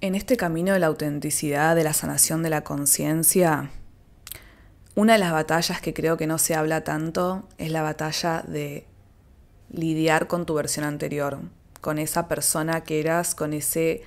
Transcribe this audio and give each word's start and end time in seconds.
En 0.00 0.14
este 0.14 0.36
camino 0.36 0.72
de 0.72 0.78
la 0.78 0.86
autenticidad, 0.86 1.74
de 1.74 1.82
la 1.82 1.92
sanación 1.92 2.44
de 2.44 2.50
la 2.50 2.62
conciencia, 2.62 3.70
una 4.94 5.14
de 5.14 5.18
las 5.18 5.32
batallas 5.32 5.80
que 5.80 5.92
creo 5.92 6.16
que 6.16 6.28
no 6.28 6.38
se 6.38 6.54
habla 6.54 6.84
tanto 6.84 7.48
es 7.58 7.72
la 7.72 7.82
batalla 7.82 8.44
de 8.46 8.86
lidiar 9.72 10.28
con 10.28 10.46
tu 10.46 10.54
versión 10.54 10.84
anterior, 10.84 11.40
con 11.80 11.98
esa 11.98 12.28
persona 12.28 12.84
que 12.84 13.00
eras, 13.00 13.34
con 13.34 13.52
ese 13.52 14.02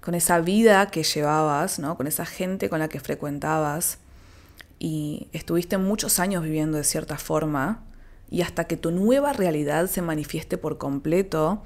con 0.00 0.14
esa 0.14 0.38
vida 0.38 0.90
que 0.92 1.02
llevabas, 1.02 1.80
¿no? 1.80 1.96
Con 1.96 2.06
esa 2.06 2.26
gente 2.26 2.68
con 2.68 2.78
la 2.78 2.88
que 2.88 3.00
frecuentabas 3.00 3.98
y 4.78 5.26
estuviste 5.32 5.78
muchos 5.78 6.20
años 6.20 6.44
viviendo 6.44 6.78
de 6.78 6.84
cierta 6.84 7.18
forma 7.18 7.82
y 8.30 8.42
hasta 8.42 8.68
que 8.68 8.76
tu 8.76 8.92
nueva 8.92 9.32
realidad 9.32 9.88
se 9.88 10.00
manifieste 10.00 10.58
por 10.58 10.78
completo, 10.78 11.64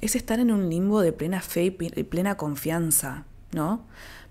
es 0.00 0.16
estar 0.16 0.40
en 0.40 0.50
un 0.50 0.68
limbo 0.68 1.00
de 1.00 1.12
plena 1.12 1.40
fe 1.40 1.64
y 1.64 2.02
plena 2.04 2.36
confianza, 2.36 3.24
¿no? 3.52 3.86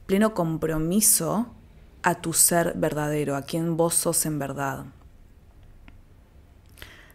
Pleno 0.05 0.33
compromiso 0.33 1.53
a 2.01 2.15
tu 2.15 2.33
ser 2.33 2.73
verdadero, 2.75 3.35
a 3.35 3.43
quien 3.43 3.77
vos 3.77 3.93
sos 3.93 4.25
en 4.25 4.39
verdad. 4.39 4.85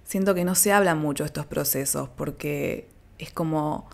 Siento 0.05 0.35
que 0.35 0.45
no 0.45 0.55
se 0.55 0.73
habla 0.73 0.95
mucho 0.95 1.25
de 1.25 1.29
estos 1.29 1.47
procesos 1.47 2.09
porque 2.11 2.89
es 3.19 3.33
como 3.33 3.89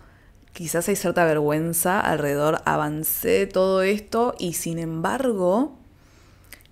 quizás 0.53 0.89
hay 0.89 0.95
cierta 0.95 1.23
vergüenza 1.25 1.99
alrededor, 1.99 2.61
avancé 2.65 3.47
todo 3.47 3.81
esto 3.81 4.35
y 4.37 4.53
sin 4.53 4.79
embargo 4.79 5.77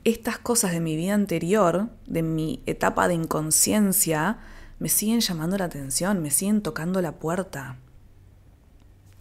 estas 0.03 0.37
cosas 0.37 0.71
de 0.71 0.79
mi 0.79 0.95
vida 0.95 1.13
anterior, 1.13 1.89
de 2.05 2.23
mi 2.23 2.61
etapa 2.65 3.07
de 3.07 3.13
inconsciencia, 3.15 4.39
me 4.79 4.87
siguen 4.87 5.19
llamando 5.19 5.57
la 5.57 5.65
atención, 5.65 6.21
me 6.21 6.31
siguen 6.31 6.61
tocando 6.61 7.01
la 7.01 7.19
puerta. 7.19 7.77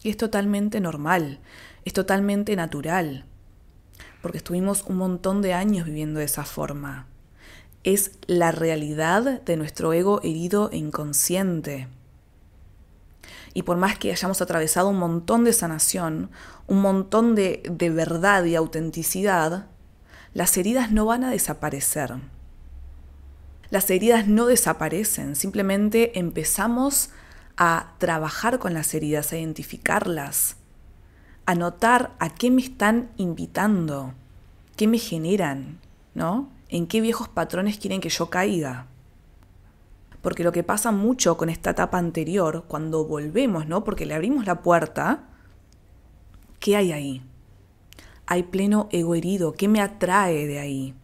Y 0.02 0.10
es 0.10 0.16
totalmente 0.16 0.80
normal, 0.80 1.40
es 1.84 1.92
totalmente 1.92 2.54
natural, 2.54 3.24
porque 4.22 4.38
estuvimos 4.38 4.84
un 4.84 4.96
montón 4.96 5.42
de 5.42 5.54
años 5.54 5.86
viviendo 5.86 6.20
de 6.20 6.26
esa 6.26 6.44
forma. 6.44 7.08
Es 7.82 8.12
la 8.26 8.52
realidad 8.52 9.42
de 9.42 9.56
nuestro 9.56 9.92
ego 9.92 10.20
herido 10.22 10.70
e 10.70 10.76
inconsciente. 10.76 11.88
Y 13.54 13.62
por 13.62 13.76
más 13.76 13.98
que 13.98 14.12
hayamos 14.12 14.40
atravesado 14.40 14.90
un 14.90 14.98
montón 14.98 15.42
de 15.42 15.52
sanación, 15.52 16.30
un 16.68 16.80
montón 16.80 17.34
de, 17.34 17.62
de 17.68 17.90
verdad 17.90 18.44
y 18.44 18.54
autenticidad, 18.54 19.66
las 20.34 20.56
heridas 20.56 20.92
no 20.92 21.06
van 21.06 21.24
a 21.24 21.30
desaparecer. 21.30 22.14
Las 23.70 23.90
heridas 23.90 24.26
no 24.26 24.46
desaparecen, 24.46 25.36
simplemente 25.36 26.18
empezamos 26.18 27.10
a 27.58 27.92
trabajar 27.98 28.58
con 28.58 28.72
las 28.72 28.94
heridas, 28.94 29.32
a 29.32 29.36
identificarlas, 29.36 30.56
a 31.44 31.54
notar 31.54 32.14
a 32.18 32.30
qué 32.30 32.50
me 32.50 32.62
están 32.62 33.10
invitando, 33.18 34.14
qué 34.76 34.86
me 34.86 34.98
generan, 34.98 35.80
¿no? 36.14 36.48
En 36.70 36.86
qué 36.86 37.02
viejos 37.02 37.28
patrones 37.28 37.76
quieren 37.76 38.00
que 38.00 38.08
yo 38.08 38.30
caiga. 38.30 38.86
Porque 40.22 40.44
lo 40.44 40.52
que 40.52 40.62
pasa 40.62 40.90
mucho 40.90 41.36
con 41.36 41.50
esta 41.50 41.70
etapa 41.70 41.98
anterior, 41.98 42.64
cuando 42.68 43.04
volvemos, 43.04 43.66
¿no? 43.66 43.84
Porque 43.84 44.06
le 44.06 44.14
abrimos 44.14 44.46
la 44.46 44.62
puerta, 44.62 45.24
¿qué 46.58 46.76
hay 46.76 46.92
ahí? 46.92 47.22
Hay 48.26 48.44
pleno 48.44 48.88
ego 48.92 49.14
herido, 49.14 49.52
¿qué 49.52 49.68
me 49.68 49.80
atrae 49.80 50.46
de 50.46 50.58
ahí? 50.58 50.94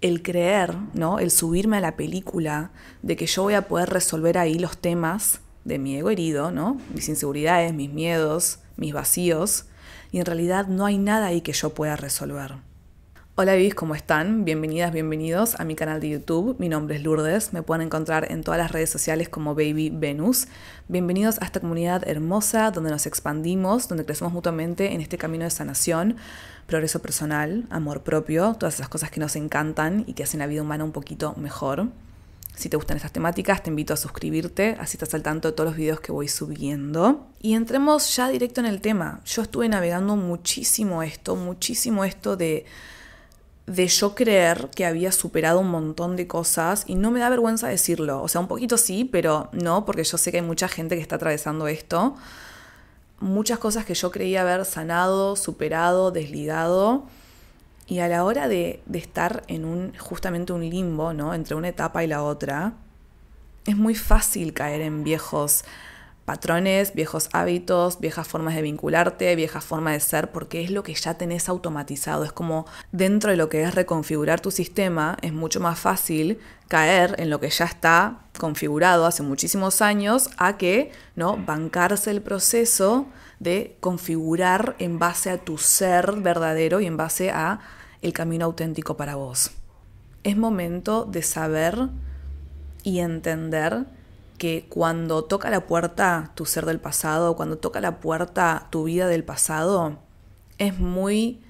El 0.00 0.22
creer, 0.22 0.74
¿no? 0.94 1.18
El 1.18 1.30
subirme 1.30 1.78
a 1.78 1.80
la 1.80 1.96
película 1.96 2.70
de 3.02 3.16
que 3.16 3.26
yo 3.26 3.42
voy 3.42 3.54
a 3.54 3.68
poder 3.68 3.90
resolver 3.90 4.38
ahí 4.38 4.58
los 4.58 4.78
temas 4.78 5.40
de 5.64 5.78
mi 5.78 5.96
ego 5.96 6.10
herido, 6.10 6.50
¿no? 6.50 6.78
Mis 6.94 7.08
inseguridades, 7.08 7.72
mis 7.74 7.90
miedos, 7.90 8.60
mis 8.76 8.92
vacíos, 8.92 9.66
y 10.12 10.18
en 10.18 10.26
realidad 10.26 10.66
no 10.68 10.86
hay 10.86 10.98
nada 10.98 11.26
ahí 11.26 11.40
que 11.40 11.52
yo 11.52 11.70
pueda 11.70 11.96
resolver. 11.96 12.54
Hola 13.38 13.52
babies, 13.52 13.74
¿cómo 13.74 13.94
están? 13.94 14.46
Bienvenidas, 14.46 14.94
bienvenidos 14.94 15.60
a 15.60 15.64
mi 15.66 15.74
canal 15.74 16.00
de 16.00 16.08
YouTube. 16.08 16.56
Mi 16.58 16.70
nombre 16.70 16.96
es 16.96 17.02
Lourdes, 17.02 17.52
me 17.52 17.60
pueden 17.60 17.84
encontrar 17.88 18.32
en 18.32 18.42
todas 18.42 18.56
las 18.56 18.72
redes 18.72 18.88
sociales 18.88 19.28
como 19.28 19.54
Baby 19.54 19.90
Venus. 19.90 20.46
Bienvenidos 20.88 21.36
a 21.42 21.44
esta 21.44 21.60
comunidad 21.60 22.08
hermosa 22.08 22.70
donde 22.70 22.88
nos 22.88 23.04
expandimos, 23.04 23.88
donde 23.88 24.06
crecemos 24.06 24.32
mutuamente 24.32 24.94
en 24.94 25.02
este 25.02 25.18
camino 25.18 25.44
de 25.44 25.50
sanación, 25.50 26.16
progreso 26.66 27.02
personal, 27.02 27.66
amor 27.68 28.04
propio, 28.04 28.54
todas 28.54 28.76
esas 28.76 28.88
cosas 28.88 29.10
que 29.10 29.20
nos 29.20 29.36
encantan 29.36 30.04
y 30.06 30.14
que 30.14 30.22
hacen 30.22 30.40
la 30.40 30.46
vida 30.46 30.62
humana 30.62 30.84
un 30.84 30.92
poquito 30.92 31.34
mejor. 31.36 31.88
Si 32.54 32.70
te 32.70 32.78
gustan 32.78 32.96
estas 32.96 33.12
temáticas, 33.12 33.62
te 33.62 33.68
invito 33.68 33.92
a 33.92 33.98
suscribirte, 33.98 34.78
así 34.80 34.96
estás 34.96 35.12
al 35.12 35.22
tanto 35.22 35.48
de 35.48 35.52
todos 35.52 35.68
los 35.68 35.76
videos 35.76 36.00
que 36.00 36.10
voy 36.10 36.28
subiendo. 36.28 37.26
Y 37.42 37.52
entremos 37.52 38.16
ya 38.16 38.30
directo 38.30 38.60
en 38.60 38.66
el 38.66 38.80
tema. 38.80 39.20
Yo 39.26 39.42
estuve 39.42 39.68
navegando 39.68 40.16
muchísimo 40.16 41.02
esto, 41.02 41.36
muchísimo 41.36 42.02
esto 42.02 42.38
de 42.38 42.64
de 43.66 43.88
yo 43.88 44.14
creer 44.14 44.70
que 44.74 44.86
había 44.86 45.10
superado 45.10 45.60
un 45.60 45.68
montón 45.68 46.14
de 46.16 46.28
cosas 46.28 46.84
y 46.86 46.94
no 46.94 47.10
me 47.10 47.20
da 47.20 47.28
vergüenza 47.28 47.68
decirlo. 47.68 48.22
O 48.22 48.28
sea, 48.28 48.40
un 48.40 48.48
poquito 48.48 48.78
sí, 48.78 49.04
pero 49.04 49.48
no, 49.52 49.84
porque 49.84 50.04
yo 50.04 50.18
sé 50.18 50.30
que 50.30 50.38
hay 50.38 50.44
mucha 50.44 50.68
gente 50.68 50.94
que 50.94 51.02
está 51.02 51.16
atravesando 51.16 51.66
esto. 51.66 52.14
Muchas 53.18 53.58
cosas 53.58 53.84
que 53.84 53.94
yo 53.94 54.10
creía 54.10 54.42
haber 54.42 54.64
sanado, 54.64 55.34
superado, 55.34 56.12
desligado. 56.12 57.04
Y 57.88 57.98
a 58.00 58.08
la 58.08 58.24
hora 58.24 58.46
de, 58.46 58.82
de 58.86 58.98
estar 58.98 59.42
en 59.48 59.64
un 59.64 59.96
justamente 59.98 60.52
un 60.52 60.68
limbo, 60.68 61.12
¿no? 61.12 61.34
Entre 61.34 61.54
una 61.54 61.68
etapa 61.68 62.04
y 62.04 62.06
la 62.06 62.22
otra, 62.22 62.74
es 63.64 63.76
muy 63.76 63.94
fácil 63.94 64.52
caer 64.52 64.80
en 64.80 65.02
viejos 65.02 65.64
patrones, 66.26 66.92
viejos 66.92 67.30
hábitos, 67.32 68.00
viejas 68.00 68.28
formas 68.28 68.56
de 68.56 68.62
vincularte, 68.62 69.34
viejas 69.36 69.64
formas 69.64 69.94
de 69.94 70.00
ser, 70.00 70.32
porque 70.32 70.62
es 70.62 70.70
lo 70.70 70.82
que 70.82 70.92
ya 70.92 71.14
tenés 71.14 71.48
automatizado. 71.48 72.24
Es 72.24 72.32
como 72.32 72.66
dentro 72.92 73.30
de 73.30 73.36
lo 73.36 73.48
que 73.48 73.62
es 73.62 73.74
reconfigurar 73.74 74.40
tu 74.40 74.50
sistema, 74.50 75.16
es 75.22 75.32
mucho 75.32 75.60
más 75.60 75.78
fácil 75.78 76.38
caer 76.68 77.14
en 77.18 77.30
lo 77.30 77.40
que 77.40 77.48
ya 77.48 77.64
está 77.64 78.18
configurado 78.38 79.06
hace 79.06 79.22
muchísimos 79.22 79.80
años 79.80 80.28
a 80.36 80.58
que, 80.58 80.90
¿no? 81.14 81.36
Bancarse 81.36 82.10
el 82.10 82.20
proceso 82.20 83.06
de 83.38 83.76
configurar 83.80 84.74
en 84.80 84.98
base 84.98 85.30
a 85.30 85.38
tu 85.38 85.58
ser 85.58 86.12
verdadero 86.16 86.80
y 86.80 86.86
en 86.86 86.96
base 86.96 87.30
a 87.30 87.60
el 88.02 88.12
camino 88.12 88.46
auténtico 88.46 88.96
para 88.96 89.14
vos. 89.14 89.52
Es 90.24 90.36
momento 90.36 91.04
de 91.04 91.22
saber 91.22 91.88
y 92.82 92.98
entender 92.98 93.86
que 94.36 94.66
cuando 94.68 95.24
toca 95.24 95.50
la 95.50 95.66
puerta 95.66 96.32
tu 96.34 96.46
ser 96.46 96.66
del 96.66 96.80
pasado, 96.80 97.36
cuando 97.36 97.58
toca 97.58 97.80
la 97.80 98.00
puerta 98.00 98.68
tu 98.70 98.84
vida 98.84 99.08
del 99.08 99.24
pasado, 99.24 99.98
es 100.58 100.78
muy 100.78 101.40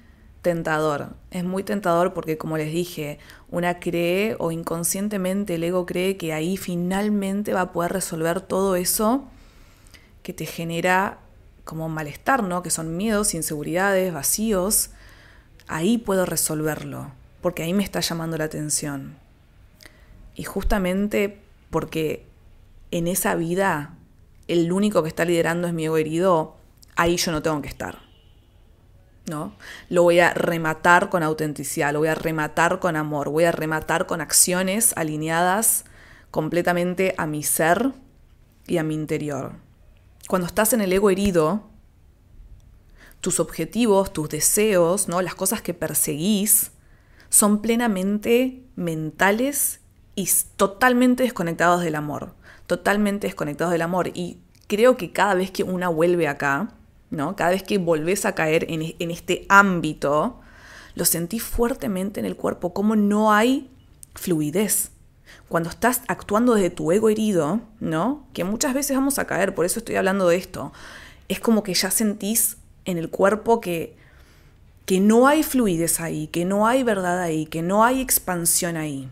tentador. 0.41 1.15
Es 1.31 1.43
muy 1.43 1.63
tentador 1.63 2.13
porque, 2.13 2.37
como 2.37 2.57
les 2.57 2.71
dije, 2.71 3.19
una 3.49 3.79
cree 3.79 4.35
o 4.39 4.51
inconscientemente 4.51 5.55
el 5.55 5.63
ego 5.63 5.85
cree 5.85 6.17
que 6.17 6.33
ahí 6.33 6.57
finalmente 6.57 7.53
va 7.53 7.61
a 7.61 7.71
poder 7.73 7.91
resolver 7.91 8.41
todo 8.41 8.75
eso 8.75 9.25
que 10.23 10.33
te 10.33 10.45
genera 10.45 11.19
como 11.63 11.89
malestar, 11.89 12.43
¿no? 12.43 12.63
Que 12.63 12.69
son 12.69 12.95
miedos, 12.95 13.33
inseguridades, 13.33 14.13
vacíos. 14.13 14.91
Ahí 15.67 15.97
puedo 15.97 16.25
resolverlo, 16.25 17.11
porque 17.41 17.63
ahí 17.63 17.73
me 17.73 17.83
está 17.83 17.99
llamando 17.99 18.37
la 18.37 18.45
atención. 18.45 19.17
Y 20.33 20.43
justamente 20.43 21.41
porque 21.69 22.25
en 22.91 23.07
esa 23.07 23.35
vida 23.35 23.97
el 24.47 24.71
único 24.71 25.03
que 25.03 25.09
está 25.09 25.25
liderando 25.25 25.67
es 25.67 25.73
mi 25.73 25.85
ego 25.85 25.97
herido, 25.97 26.57
ahí 26.95 27.17
yo 27.17 27.31
no 27.31 27.41
tengo 27.41 27.61
que 27.61 27.67
estar. 27.67 27.99
¿No? 29.29 29.53
Lo 29.89 30.03
voy 30.03 30.21
a 30.21 30.33
rematar 30.33 31.09
con 31.09 31.21
autenticidad, 31.21 31.91
lo 31.91 31.99
voy 31.99 32.07
a 32.07 32.15
rematar 32.15 32.79
con 32.79 32.95
amor, 32.95 33.29
voy 33.29 33.43
a 33.43 33.51
rematar 33.51 34.05
con 34.05 34.21
acciones 34.21 34.93
alineadas 34.95 35.83
completamente 36.31 37.13
a 37.17 37.27
mi 37.27 37.43
ser 37.43 37.91
y 38.67 38.77
a 38.77 38.83
mi 38.83 38.95
interior. 38.95 39.53
Cuando 40.29 40.47
estás 40.47 40.71
en 40.71 40.79
el 40.79 40.93
ego 40.93 41.09
herido, 41.09 41.69
tus 43.19 43.41
objetivos, 43.41 44.13
tus 44.13 44.29
deseos, 44.29 45.09
¿no? 45.09 45.21
las 45.21 45.35
cosas 45.35 45.61
que 45.61 45.73
perseguís, 45.73 46.71
son 47.27 47.61
plenamente 47.61 48.63
mentales 48.77 49.81
y 50.15 50.29
totalmente 50.55 51.23
desconectados 51.23 51.81
del 51.81 51.95
amor 51.95 52.37
totalmente 52.67 53.27
desconectados 53.27 53.71
del 53.71 53.81
amor. 53.81 54.11
Y 54.13 54.37
creo 54.67 54.97
que 54.97 55.11
cada 55.11 55.33
vez 55.33 55.49
que 55.49 55.63
una 55.63 55.87
vuelve 55.87 56.27
acá, 56.27 56.73
¿no? 57.09 57.35
Cada 57.35 57.51
vez 57.51 57.63
que 57.63 57.77
volvés 57.77 58.25
a 58.25 58.35
caer 58.35 58.65
en, 58.69 58.95
en 58.99 59.11
este 59.11 59.45
ámbito, 59.49 60.39
lo 60.93 61.05
sentí 61.05 61.39
fuertemente 61.39 62.19
en 62.19 62.25
el 62.25 62.35
cuerpo, 62.35 62.73
como 62.73 62.95
no 62.95 63.33
hay 63.33 63.71
fluidez. 64.13 64.91
Cuando 65.49 65.69
estás 65.69 66.01
actuando 66.07 66.53
desde 66.53 66.69
tu 66.69 66.91
ego 66.91 67.09
herido, 67.09 67.61
¿no? 67.79 68.27
Que 68.33 68.43
muchas 68.43 68.73
veces 68.73 68.95
vamos 68.95 69.17
a 69.17 69.25
caer, 69.25 69.55
por 69.55 69.65
eso 69.65 69.79
estoy 69.79 69.95
hablando 69.95 70.27
de 70.27 70.35
esto. 70.35 70.73
Es 71.29 71.39
como 71.39 71.63
que 71.63 71.73
ya 71.73 71.89
sentís 71.89 72.57
en 72.85 72.97
el 72.97 73.09
cuerpo 73.09 73.61
que, 73.61 73.95
que 74.85 74.99
no 74.99 75.27
hay 75.27 75.43
fluidez 75.43 75.99
ahí, 75.99 76.27
que 76.27 76.45
no 76.45 76.67
hay 76.67 76.83
verdad 76.83 77.21
ahí, 77.21 77.45
que 77.45 77.61
no 77.61 77.83
hay 77.83 78.01
expansión 78.01 78.75
ahí 78.75 79.09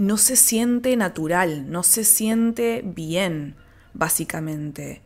no 0.00 0.16
se 0.16 0.34
siente 0.34 0.96
natural, 0.96 1.70
no 1.70 1.82
se 1.82 2.04
siente 2.04 2.80
bien, 2.82 3.56
básicamente. 3.92 5.02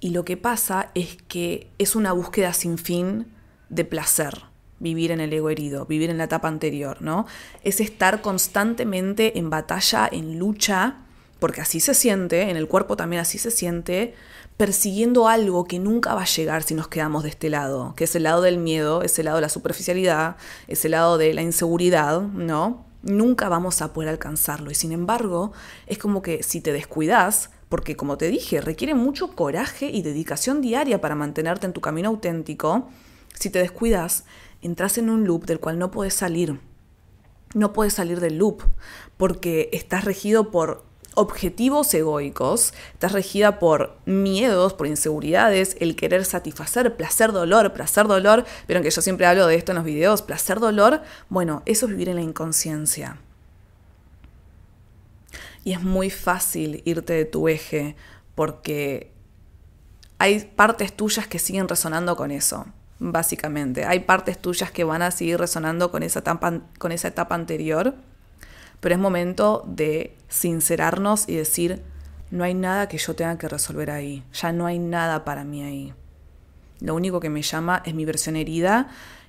Y 0.00 0.10
lo 0.10 0.24
que 0.24 0.38
pasa 0.38 0.90
es 0.94 1.18
que 1.28 1.68
es 1.76 1.94
una 1.94 2.12
búsqueda 2.12 2.54
sin 2.54 2.78
fin 2.78 3.26
de 3.68 3.84
placer, 3.84 4.44
vivir 4.78 5.10
en 5.10 5.20
el 5.20 5.30
ego 5.34 5.50
herido, 5.50 5.84
vivir 5.84 6.08
en 6.08 6.16
la 6.16 6.24
etapa 6.24 6.48
anterior, 6.48 7.02
¿no? 7.02 7.26
Es 7.64 7.82
estar 7.82 8.22
constantemente 8.22 9.38
en 9.38 9.50
batalla, 9.50 10.08
en 10.10 10.38
lucha, 10.38 11.00
porque 11.38 11.60
así 11.60 11.78
se 11.78 11.92
siente, 11.92 12.48
en 12.48 12.56
el 12.56 12.66
cuerpo 12.66 12.96
también 12.96 13.20
así 13.20 13.36
se 13.36 13.50
siente, 13.50 14.14
persiguiendo 14.56 15.28
algo 15.28 15.66
que 15.66 15.78
nunca 15.78 16.14
va 16.14 16.22
a 16.22 16.24
llegar 16.24 16.62
si 16.62 16.72
nos 16.72 16.88
quedamos 16.88 17.24
de 17.24 17.28
este 17.28 17.50
lado, 17.50 17.92
que 17.94 18.04
es 18.04 18.16
el 18.16 18.22
lado 18.22 18.40
del 18.40 18.56
miedo, 18.56 19.02
es 19.02 19.18
el 19.18 19.26
lado 19.26 19.36
de 19.36 19.42
la 19.42 19.50
superficialidad, 19.50 20.36
es 20.66 20.82
el 20.86 20.92
lado 20.92 21.18
de 21.18 21.34
la 21.34 21.42
inseguridad, 21.42 22.22
¿no? 22.22 22.88
Nunca 23.02 23.48
vamos 23.48 23.80
a 23.80 23.92
poder 23.92 24.10
alcanzarlo 24.10 24.70
y 24.70 24.74
sin 24.74 24.92
embargo 24.92 25.52
es 25.86 25.96
como 25.96 26.20
que 26.20 26.42
si 26.42 26.60
te 26.60 26.72
descuidas, 26.72 27.50
porque 27.70 27.96
como 27.96 28.18
te 28.18 28.28
dije, 28.28 28.60
requiere 28.60 28.94
mucho 28.94 29.34
coraje 29.34 29.86
y 29.86 30.02
dedicación 30.02 30.60
diaria 30.60 31.00
para 31.00 31.14
mantenerte 31.14 31.66
en 31.66 31.72
tu 31.72 31.80
camino 31.80 32.10
auténtico. 32.10 32.88
Si 33.34 33.48
te 33.48 33.60
descuidas, 33.60 34.24
entras 34.60 34.98
en 34.98 35.08
un 35.08 35.24
loop 35.24 35.46
del 35.46 35.60
cual 35.60 35.78
no 35.78 35.90
puedes 35.90 36.14
salir. 36.14 36.60
No 37.54 37.72
puedes 37.72 37.94
salir 37.94 38.20
del 38.20 38.36
loop 38.36 38.62
porque 39.16 39.70
estás 39.72 40.04
regido 40.04 40.50
por 40.50 40.89
objetivos 41.14 41.92
egoicos, 41.94 42.72
estás 42.92 43.12
regida 43.12 43.58
por 43.58 43.96
miedos, 44.04 44.74
por 44.74 44.86
inseguridades, 44.86 45.76
el 45.80 45.96
querer 45.96 46.24
satisfacer, 46.24 46.96
placer, 46.96 47.32
dolor, 47.32 47.72
placer, 47.72 48.06
dolor. 48.06 48.44
Vieron 48.66 48.82
que 48.82 48.90
yo 48.90 49.02
siempre 49.02 49.26
hablo 49.26 49.46
de 49.46 49.56
esto 49.56 49.72
en 49.72 49.76
los 49.76 49.84
videos, 49.84 50.22
placer, 50.22 50.60
dolor. 50.60 51.02
Bueno, 51.28 51.62
eso 51.66 51.86
es 51.86 51.90
vivir 51.90 52.08
en 52.08 52.16
la 52.16 52.22
inconsciencia 52.22 53.18
y 55.64 55.72
es 55.72 55.82
muy 55.82 56.10
fácil 56.10 56.82
irte 56.84 57.12
de 57.12 57.24
tu 57.24 57.48
eje 57.48 57.96
porque 58.34 59.12
hay 60.18 60.40
partes 60.40 60.96
tuyas 60.96 61.26
que 61.26 61.38
siguen 61.38 61.68
resonando 61.68 62.16
con 62.16 62.30
eso, 62.30 62.66
básicamente. 62.98 63.84
Hay 63.84 64.00
partes 64.00 64.38
tuyas 64.38 64.70
que 64.70 64.84
van 64.84 65.02
a 65.02 65.10
seguir 65.10 65.38
resonando 65.38 65.90
con 65.90 66.02
esa 66.02 66.20
etapa, 66.20 66.60
con 66.78 66.92
esa 66.92 67.08
etapa 67.08 67.34
anterior, 67.34 67.94
pero 68.80 68.94
es 68.94 69.00
momento 69.00 69.62
de 69.66 70.16
sincerarnos 70.28 71.28
y 71.28 71.36
decir, 71.36 71.82
no 72.30 72.44
hay 72.44 72.54
nada 72.54 72.88
que 72.88 72.98
yo 72.98 73.14
tenga 73.14 73.38
que 73.38 73.48
resolver 73.48 73.90
ahí, 73.90 74.24
ya 74.32 74.52
no 74.52 74.66
hay 74.66 74.78
nada 74.78 75.24
para 75.24 75.44
mí 75.44 75.62
ahí. 75.62 75.94
Lo 76.80 76.94
único 76.94 77.20
que 77.20 77.28
me 77.28 77.42
llama 77.42 77.82
es 77.84 77.94
mi 77.94 78.04
versión 78.04 78.36
herida 78.36 78.88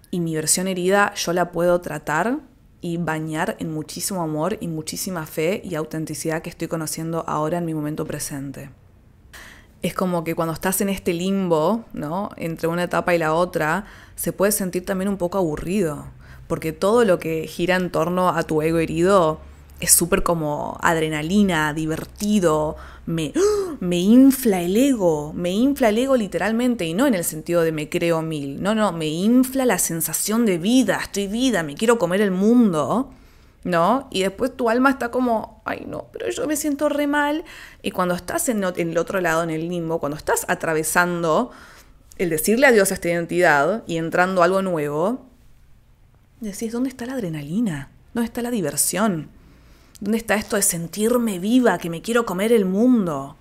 y 0.10 0.20
mi 0.20 0.36
versión 0.36 0.68
herida 0.68 1.14
yo 1.16 1.34
la 1.34 1.52
puedo 1.52 1.82
tratar 1.82 2.40
y 2.80 2.98
bañar 2.98 3.58
en 3.60 3.74
muchísimo 3.74 4.24
amor 4.24 4.58
y 4.60 4.68
muchísima 4.68 5.26
fe 5.26 5.62
y 5.64 5.76
autenticidad 5.76 6.42
que 6.42 6.50
estoy 6.50 6.68
conociendo 6.68 7.24
ahora 7.28 7.60
en 7.60 7.66
mi 7.66 7.74
momento 7.74 8.06
presente. 8.06 8.72
Es 9.82 9.94
como 9.94 10.24
que 10.24 10.36
cuando 10.36 10.54
estás 10.54 10.82
en 10.82 10.90
este 10.90 11.14
limbo, 11.14 11.86
¿no? 11.94 12.30
Entre 12.38 12.68
una 12.68 12.84
etapa 12.84 13.16
y 13.16 13.18
la 13.18 13.34
otra, 13.34 13.86
se 14.16 14.32
puede 14.32 14.52
sentir 14.52 14.86
también 14.86 15.10
un 15.10 15.18
poco 15.18 15.38
aburrido, 15.38 16.06
porque 16.52 16.74
todo 16.74 17.06
lo 17.06 17.18
que 17.18 17.48
gira 17.48 17.78
en 17.78 17.92
torno 17.92 18.28
a 18.28 18.44
tu 18.44 18.62
ego 18.62 18.80
herido 18.80 19.40
es 19.80 19.94
súper 19.94 20.22
como 20.22 20.78
adrenalina, 20.82 21.74
divertido, 21.74 22.76
me, 23.06 23.32
me 23.80 24.00
infla 24.00 24.62
el 24.62 24.76
ego, 24.76 25.32
me 25.32 25.52
infla 25.52 25.88
el 25.88 25.98
ego 26.00 26.18
literalmente 26.18 26.84
y 26.84 26.94
no 26.94 27.08
en 27.08 27.14
el 27.14 27.24
sentido 27.24 27.62
de 27.62 27.72
me 27.72 27.88
creo 27.88 28.22
mil, 28.22 28.62
no, 28.62 28.76
no, 28.76 28.92
me 28.92 29.08
infla 29.08 29.66
la 29.66 29.78
sensación 29.78 30.46
de 30.46 30.58
vida, 30.58 31.00
estoy 31.02 31.28
vida, 31.28 31.64
me 31.64 31.76
quiero 31.76 31.98
comer 31.98 32.20
el 32.20 32.32
mundo, 32.32 33.14
¿no? 33.64 34.10
Y 34.12 34.24
después 34.24 34.54
tu 34.58 34.70
alma 34.70 34.90
está 34.90 35.10
como, 35.10 35.62
ay 35.64 35.86
no, 35.88 36.08
pero 36.12 36.30
yo 36.32 36.48
me 36.48 36.58
siento 36.58 36.90
re 36.90 37.08
mal 37.08 37.46
y 37.82 37.92
cuando 37.92 38.14
estás 38.14 38.50
en, 38.50 38.62
el 38.62 38.98
otro 38.98 39.22
lado, 39.22 39.44
en 39.44 39.52
el 39.52 39.70
limbo, 39.70 40.02
cuando 40.02 40.18
estás 40.18 40.46
atravesando 40.50 41.52
el 42.18 42.30
decirle 42.30 42.68
adiós 42.68 42.92
a 42.92 42.96
esta 42.96 43.08
identidad 43.08 43.84
y 43.88 43.96
entrando 43.96 44.44
algo 44.44 44.62
nuevo, 44.62 45.31
decís, 46.50 46.72
¿dónde 46.72 46.90
está 46.90 47.06
la 47.06 47.14
adrenalina? 47.14 47.90
¿Dónde 48.14 48.26
está 48.26 48.42
la 48.42 48.52
diversión? 48.52 49.30
¿Dónde 50.00 50.18
está 50.18 50.36
esto 50.36 50.56
de 50.56 50.64
sentirme 50.64 51.40
viva, 51.40 51.78
que 51.78 51.90
me 51.90 52.02
quiero 52.02 52.26
comer 52.26 52.52
el 52.52 52.66
mundo? 52.66 53.36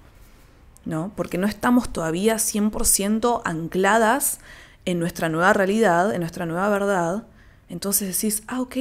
¿No? 0.84 1.12
Porque 1.16 1.38
no 1.38 1.46
estamos 1.46 1.90
todavía 1.90 2.36
100% 2.36 3.42
ancladas 3.44 4.38
en 4.84 4.98
nuestra 4.98 5.28
nueva 5.28 5.52
realidad, 5.52 6.14
en 6.14 6.20
nuestra 6.20 6.46
nueva 6.46 6.68
verdad. 6.68 7.24
Entonces 7.68 8.14
decís, 8.14 8.42
ah, 8.46 8.60
ok, 8.60 8.76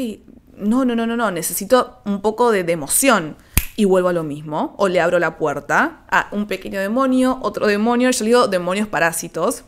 no, 0.58 0.84
no, 0.84 0.96
no, 0.96 1.08
no, 1.08 1.16
no, 1.16 1.32
necesito 1.32 2.02
un 2.06 2.22
poco 2.22 2.52
de, 2.52 2.64
de 2.64 2.74
emoción. 2.74 3.38
Y 3.78 3.86
vuelvo 3.86 4.10
a 4.10 4.14
lo 4.14 4.24
mismo. 4.24 4.76
O 4.78 4.90
le 4.90 5.00
abro 5.00 5.20
la 5.20 5.38
puerta 5.38 6.02
a 6.10 6.28
un 6.34 6.48
pequeño 6.48 6.82
demonio, 6.82 7.40
otro 7.42 7.68
demonio, 7.68 8.12
yo 8.12 8.24
le 8.26 8.30
digo 8.30 8.48
demonios 8.50 8.90
parásitos. 8.90 9.64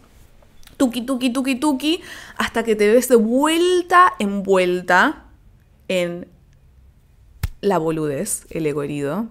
Tuki, 0.81 1.03
tuki, 1.03 1.29
tuki, 1.31 1.59
tuki, 1.59 2.01
hasta 2.37 2.63
que 2.63 2.75
te 2.75 2.91
ves 2.91 3.07
de 3.07 3.15
vuelta 3.15 4.13
en 4.17 4.41
vuelta 4.41 5.27
en 5.87 6.27
la 7.61 7.77
boludez, 7.77 8.47
el 8.49 8.65
ego 8.65 8.81
herido. 8.81 9.27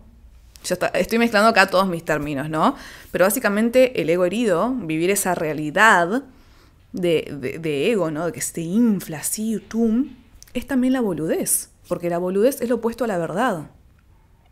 Yo 0.63 0.77
estoy 0.95 1.19
mezclando 1.19 1.49
acá 1.49 1.67
todos 1.67 1.89
mis 1.89 2.05
términos, 2.05 2.49
¿no? 2.49 2.77
Pero 3.11 3.25
básicamente 3.25 4.01
el 4.01 4.11
ego 4.11 4.27
herido, 4.27 4.73
vivir 4.77 5.11
esa 5.11 5.35
realidad 5.35 6.23
de, 6.93 7.91
ego, 7.91 8.13
¿no? 8.13 8.27
De 8.27 8.33
que 8.33 8.43
se 8.43 8.61
infla 8.61 9.19
así, 9.19 9.59
tum, 9.59 10.11
es 10.55 10.69
también 10.69 10.93
la 10.93 11.01
boludez. 11.01 11.71
Porque 11.89 12.11
la 12.11 12.19
boludez 12.19 12.61
es 12.61 12.69
lo 12.69 12.77
opuesto 12.77 13.03
a 13.03 13.09
la 13.09 13.19
verdad. 13.19 13.73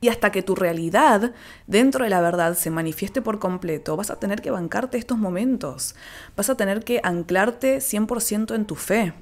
Y 0.00 0.08
hasta 0.08 0.30
que 0.30 0.42
tu 0.42 0.54
realidad 0.54 1.32
dentro 1.66 2.04
de 2.04 2.10
la 2.10 2.20
verdad 2.20 2.54
se 2.54 2.70
manifieste 2.70 3.20
por 3.20 3.38
completo, 3.38 3.96
vas 3.96 4.10
a 4.10 4.20
tener 4.20 4.40
que 4.42 4.52
bancarte 4.52 4.96
estos 4.96 5.18
momentos. 5.18 5.96
Vas 6.36 6.50
a 6.50 6.56
tener 6.56 6.84
que 6.84 7.00
anclarte 7.02 7.78
100% 7.78 8.54
en 8.54 8.64
tu 8.64 8.76
fe. 8.76 9.14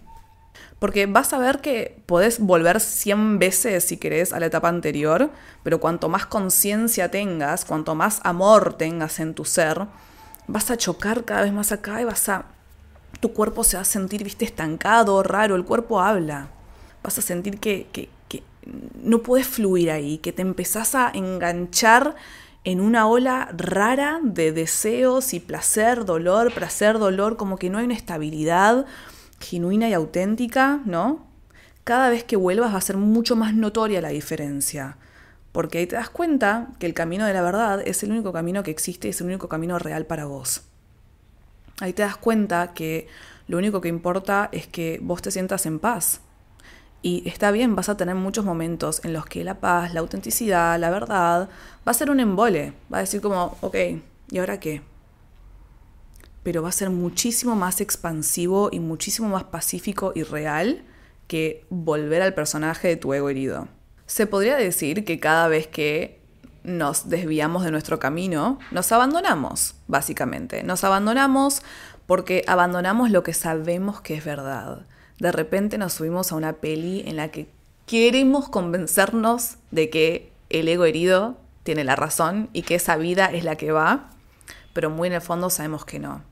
Porque 0.78 1.06
vas 1.06 1.32
a 1.32 1.38
ver 1.38 1.61
que 1.61 2.02
podés 2.05 2.38
volver 2.38 2.81
100 2.81 3.38
veces, 3.38 3.84
si 3.84 3.96
querés, 3.96 4.32
a 4.32 4.40
la 4.40 4.46
etapa 4.46 4.69
anterior, 4.69 5.31
pero 5.62 5.81
cuanto 5.81 6.08
más 6.08 6.26
conciencia 6.26 7.11
tengas, 7.11 7.64
cuanto 7.64 7.94
más 7.94 8.20
amor 8.25 8.75
tengas 8.75 9.19
en 9.20 9.34
tu 9.34 9.44
ser, 9.44 9.87
vas 10.46 10.70
a 10.70 10.76
chocar 10.76 11.25
cada 11.25 11.43
vez 11.43 11.52
más 11.52 11.72
acá 11.72 12.00
y 12.00 12.05
vas 12.05 12.29
a... 12.29 12.46
Tu 13.20 13.32
cuerpo 13.32 13.64
se 13.64 13.79
va 13.79 13.82
a 13.82 13.87
sentir, 13.87 14.22
viste, 14.22 14.44
estancado, 14.44 15.22
raro, 15.22 15.56
el 15.56 15.64
cuerpo 15.64 16.00
habla. 16.02 16.49
Vas 17.02 17.19
a 17.19 17.22
sentir 17.22 17.58
que, 17.58 17.87
que, 17.93 18.11
no 19.02 19.22
puedes 19.22 19.46
fluir 19.46 19.90
ahí, 19.90 20.18
que 20.18 20.32
te 20.32 20.42
empezás 20.42 20.94
a 20.94 21.10
enganchar 21.12 22.16
en 22.64 22.80
una 22.80 23.06
ola 23.06 23.48
rara 23.56 24.18
de 24.22 24.50
deseos 24.50 25.32
y 25.34 25.40
placer, 25.40 26.04
dolor, 26.04 26.52
placer, 26.52 26.98
dolor, 26.98 27.36
como 27.36 27.58
que 27.58 27.70
no 27.70 27.78
hay 27.78 27.84
una 27.84 27.94
estabilidad 27.94 28.86
genuina 29.38 29.88
y 29.88 29.92
auténtica, 29.92 30.81
¿no? 30.84 31.26
Cada 31.84 32.10
vez 32.10 32.24
que 32.24 32.34
vuelvas 32.34 32.74
va 32.74 32.79
a 32.79 32.81
ser 32.81 32.96
mucho 32.96 33.36
más 33.36 33.55
notoria 33.55 34.00
la 34.00 34.08
diferencia. 34.08 34.96
Porque 35.52 35.79
ahí 35.79 35.86
te 35.86 35.96
das 35.96 36.10
cuenta 36.10 36.69
que 36.81 36.86
el 36.86 36.94
camino 36.94 37.24
de 37.24 37.32
la 37.32 37.43
verdad 37.43 37.81
es 37.86 38.02
el 38.02 38.10
único 38.10 38.32
camino 38.32 38.62
que 38.64 38.72
existe 38.72 39.06
y 39.06 39.10
es 39.12 39.20
el 39.20 39.29
único 39.29 39.48
camino 39.48 39.79
real 39.79 40.05
para 40.05 40.24
vos. 40.24 40.62
Ahí 41.81 41.93
te 41.93 42.02
das 42.02 42.17
cuenta 42.17 42.74
que 42.74 43.06
lo 43.46 43.58
único 43.58 43.81
que 43.81 43.88
importa 43.88 44.48
es 44.50 44.67
que 44.67 44.98
vos 45.00 45.22
te 45.22 45.31
sientas 45.31 45.67
en 45.67 45.79
paz. 45.79 46.20
Y 47.06 47.22
está 47.29 47.53
bien, 47.53 47.77
vas 47.77 47.89
a 47.89 47.96
tener 47.96 48.17
muchos 48.17 48.44
momentos 48.44 49.01
en 49.05 49.13
los 49.13 49.27
que 49.27 49.44
la 49.44 49.60
paz, 49.60 49.94
la 49.94 50.01
autenticidad, 50.01 50.77
la 50.81 50.91
verdad, 50.91 51.48
va 51.86 51.93
a 51.93 51.94
ser 51.94 52.10
un 52.10 52.19
embole. 52.19 52.72
Va 52.93 52.98
a 52.98 53.03
decir 53.03 53.20
como, 53.20 53.56
ok, 53.60 53.77
¿y 54.32 54.39
ahora 54.39 54.58
qué? 54.58 54.82
pero 56.43 56.63
va 56.63 56.69
a 56.69 56.72
ser 56.72 56.91
muchísimo 56.91 57.56
más 57.56 57.81
expansivo 57.81 58.70
y 58.70 58.79
muchísimo 58.79 59.29
más 59.29 59.43
pacífico 59.43 60.13
y 60.15 60.22
real 60.22 60.84
que 61.27 61.67
volver 61.70 62.22
al 62.22 62.34
personaje 62.34 62.86
de 62.86 62.96
tu 62.96 63.13
ego 63.15 63.31
herido. 63.31 63.67
Se 64.06 64.29
podría 64.29 64.55
decir 64.55 65.05
que 65.05 65.19
cada 65.19 65.48
vez 65.48 65.67
que 65.67 66.20
nos 66.63 67.08
desviamos 67.08 67.65
de 67.65 67.72
nuestro 67.72 67.98
camino, 67.98 68.60
nos 68.70 68.93
abandonamos, 68.93 69.75
básicamente. 69.89 70.63
Nos 70.63 70.84
abandonamos 70.84 71.63
porque 72.06 72.44
abandonamos 72.46 73.10
lo 73.10 73.25
que 73.25 73.34
sabemos 73.34 74.01
que 74.01 74.15
es 74.15 74.25
verdad. 74.25 74.86
De 75.19 75.32
repente 75.32 75.79
nos 75.79 75.94
subimos 75.94 76.32
a 76.32 76.37
una 76.37 76.55
peli 76.55 77.05
en 77.06 77.17
la 77.17 77.29
que 77.29 77.49
queremos 77.87 78.49
convencernos 78.49 79.56
de 79.70 79.91
que 79.91 80.32
el 80.51 80.69
ego 80.69 80.85
herido 80.85 81.37
tiene 81.63 81.85
la 81.85 81.96
razón 81.96 82.51
y 82.53 82.63
que 82.63 82.75
esa 82.77 82.96
vida 82.96 83.27
es 83.27 83.44
la 83.44 83.56
que 83.56 83.73
va, 83.73 84.11
pero 84.73 84.91
muy 84.91 85.08
en 85.08 85.15
el 85.15 85.20
fondo 85.20 85.51
sabemos 85.51 85.85
que 85.85 85.99
no. 85.99 86.23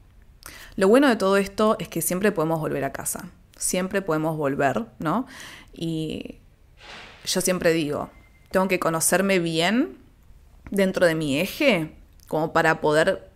Lo 0.76 0.88
bueno 0.88 1.08
de 1.08 1.16
todo 1.16 1.36
esto 1.36 1.76
es 1.78 1.88
que 1.88 2.02
siempre 2.02 2.32
podemos 2.32 2.60
volver 2.60 2.84
a 2.84 2.92
casa, 2.92 3.30
siempre 3.56 4.02
podemos 4.02 4.36
volver, 4.36 4.84
¿no? 4.98 5.26
Y 5.72 6.36
yo 7.24 7.40
siempre 7.40 7.72
digo, 7.72 8.10
tengo 8.50 8.68
que 8.68 8.78
conocerme 8.78 9.38
bien 9.38 9.98
dentro 10.70 11.06
de 11.06 11.14
mi 11.14 11.38
eje 11.38 11.94
como 12.28 12.52
para 12.52 12.80
poder 12.80 13.30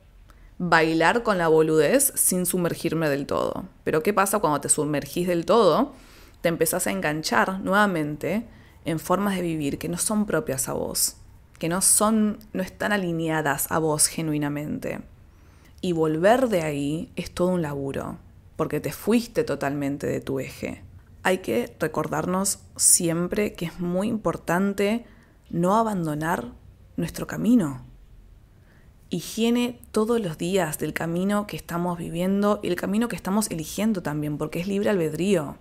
bailar 0.59 1.23
con 1.23 1.39
la 1.39 1.49
boludez 1.49 2.13
sin 2.17 2.45
sumergirme 2.45 3.09
del 3.09 3.27
todo. 3.27 3.65
Pero 3.85 4.03
¿qué 4.03 4.13
pasa 4.13 4.41
cuando 4.41 4.61
te 4.61 4.69
sumergís 4.69 5.29
del 5.29 5.47
todo? 5.47 5.93
Te 6.41 6.49
empezás 6.49 6.87
a 6.87 6.91
enganchar 6.91 7.61
nuevamente 7.61 8.47
en 8.85 8.99
formas 8.99 9.37
de 9.37 9.43
vivir 9.43 9.79
que 9.79 9.89
no 9.89 9.99
son 9.99 10.27
propias 10.27 10.69
a 10.69 10.73
vos, 10.73 11.17
que 11.59 11.69
no 11.69 11.81
son 11.81 12.39
no 12.53 12.63
están 12.63 12.93
alineadas 12.93 13.71
a 13.71 13.79
vos 13.79 14.07
genuinamente. 14.07 15.01
Y 15.81 15.93
volver 15.93 16.49
de 16.49 16.63
ahí 16.63 17.13
es 17.15 17.31
todo 17.31 17.49
un 17.49 17.63
laburo, 17.63 18.19
porque 18.57 18.81
te 18.81 18.93
fuiste 18.93 19.45
totalmente 19.45 20.07
de 20.09 20.21
tu 20.21 20.41
eje. 20.41 20.83
Hay 21.23 21.39
que 21.39 21.77
recordarnos 21.79 22.61
siempre 22.77 23.53
que 23.55 23.67
es 23.67 23.79
muy 23.79 24.09
importante 24.09 25.05
no 25.51 25.77
abandonar 25.77 26.53
nuestro 26.97 27.27
camino. 27.27 27.88
Higiene 29.11 29.81
todos 29.91 30.21
los 30.21 30.37
días 30.37 30.79
del 30.79 30.93
camino 30.93 31.47
que 31.47 31.57
estamos 31.57 31.99
viviendo 31.99 32.61
y 32.63 32.69
el 32.69 32.77
camino 32.77 33.09
que 33.09 33.17
estamos 33.17 33.51
eligiendo 33.51 34.03
también, 34.03 34.39
porque 34.39 34.61
es 34.61 34.67
libre 34.67 34.91
albedrío. 34.91 35.57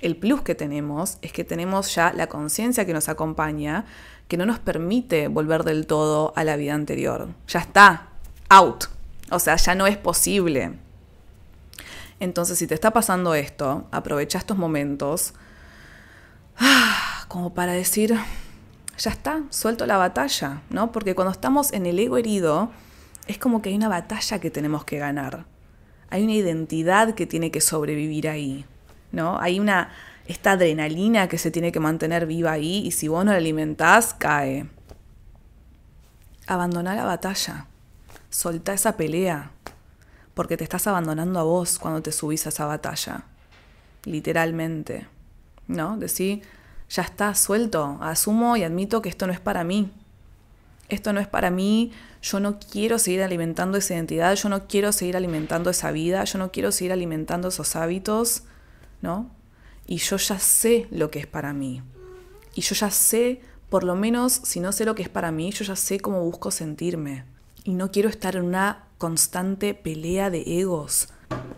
El 0.00 0.16
plus 0.16 0.42
que 0.42 0.54
tenemos 0.54 1.18
es 1.22 1.32
que 1.32 1.44
tenemos 1.44 1.94
ya 1.94 2.12
la 2.12 2.28
conciencia 2.28 2.84
que 2.84 2.92
nos 2.92 3.08
acompaña, 3.08 3.84
que 4.28 4.36
no 4.36 4.46
nos 4.46 4.58
permite 4.58 5.28
volver 5.28 5.64
del 5.64 5.86
todo 5.86 6.32
a 6.36 6.44
la 6.44 6.56
vida 6.56 6.74
anterior. 6.74 7.28
Ya 7.48 7.60
está, 7.60 8.08
out. 8.48 8.84
O 9.30 9.38
sea, 9.38 9.56
ya 9.56 9.74
no 9.74 9.86
es 9.86 9.96
posible. 9.96 10.72
Entonces, 12.20 12.58
si 12.58 12.66
te 12.66 12.74
está 12.74 12.92
pasando 12.92 13.34
esto, 13.34 13.86
aprovecha 13.90 14.38
estos 14.38 14.56
momentos 14.56 15.34
ah, 16.58 17.24
como 17.28 17.54
para 17.54 17.72
decir, 17.72 18.16
ya 18.98 19.10
está, 19.10 19.42
suelto 19.50 19.86
la 19.86 19.96
batalla, 19.96 20.62
¿no? 20.70 20.92
Porque 20.92 21.14
cuando 21.14 21.32
estamos 21.32 21.72
en 21.72 21.86
el 21.86 21.98
ego 21.98 22.16
herido, 22.16 22.70
es 23.26 23.38
como 23.38 23.62
que 23.62 23.70
hay 23.70 23.76
una 23.76 23.88
batalla 23.88 24.38
que 24.38 24.50
tenemos 24.50 24.84
que 24.84 24.98
ganar. 24.98 25.46
Hay 26.10 26.22
una 26.22 26.32
identidad 26.32 27.14
que 27.14 27.26
tiene 27.26 27.50
que 27.50 27.60
sobrevivir 27.60 28.28
ahí, 28.28 28.64
¿no? 29.12 29.38
Hay 29.40 29.58
una 29.58 29.90
esta 30.26 30.52
adrenalina 30.52 31.28
que 31.28 31.38
se 31.38 31.50
tiene 31.50 31.72
que 31.72 31.80
mantener 31.80 32.26
viva 32.26 32.52
ahí 32.52 32.86
y 32.86 32.90
si 32.90 33.08
vos 33.08 33.24
no 33.24 33.30
la 33.30 33.38
alimentás, 33.38 34.14
cae. 34.14 34.68
Abandona 36.46 36.94
la 36.94 37.04
batalla. 37.04 37.66
Solta 38.30 38.72
esa 38.72 38.96
pelea. 38.96 39.52
Porque 40.34 40.56
te 40.56 40.64
estás 40.64 40.86
abandonando 40.86 41.40
a 41.40 41.44
vos 41.44 41.78
cuando 41.78 42.02
te 42.02 42.12
subís 42.12 42.46
a 42.46 42.50
esa 42.50 42.66
batalla. 42.66 43.24
Literalmente. 44.04 45.06
¿No? 45.68 45.96
Decir, 45.96 46.42
ya 46.88 47.02
está, 47.02 47.34
suelto, 47.34 47.98
asumo 48.00 48.56
y 48.56 48.62
admito 48.62 49.02
que 49.02 49.08
esto 49.08 49.26
no 49.26 49.32
es 49.32 49.40
para 49.40 49.64
mí. 49.64 49.90
Esto 50.88 51.12
no 51.12 51.20
es 51.20 51.26
para 51.26 51.50
mí, 51.50 51.92
yo 52.22 52.40
no 52.40 52.58
quiero 52.58 52.98
seguir 52.98 53.22
alimentando 53.22 53.78
esa 53.78 53.94
identidad, 53.94 54.34
yo 54.34 54.48
no 54.48 54.66
quiero 54.66 54.92
seguir 54.92 55.16
alimentando 55.16 55.70
esa 55.70 55.90
vida, 55.90 56.24
yo 56.24 56.38
no 56.38 56.52
quiero 56.52 56.72
seguir 56.72 56.92
alimentando 56.92 57.48
esos 57.48 57.76
hábitos, 57.76 58.44
¿no? 59.02 59.30
Y 59.86 59.98
yo 59.98 60.16
ya 60.16 60.38
sé 60.38 60.86
lo 60.90 61.10
que 61.10 61.20
es 61.20 61.26
para 61.26 61.52
mí. 61.52 61.82
Y 62.54 62.62
yo 62.62 62.74
ya 62.74 62.90
sé, 62.90 63.40
por 63.68 63.84
lo 63.84 63.94
menos 63.94 64.32
si 64.32 64.60
no 64.60 64.72
sé 64.72 64.84
lo 64.84 64.94
que 64.94 65.02
es 65.02 65.08
para 65.08 65.30
mí, 65.32 65.50
yo 65.52 65.64
ya 65.64 65.76
sé 65.76 66.00
cómo 66.00 66.22
busco 66.22 66.50
sentirme. 66.50 67.24
Y 67.64 67.74
no 67.74 67.90
quiero 67.90 68.08
estar 68.08 68.36
en 68.36 68.44
una 68.44 68.84
constante 68.98 69.74
pelea 69.74 70.30
de 70.30 70.60
egos. 70.60 71.08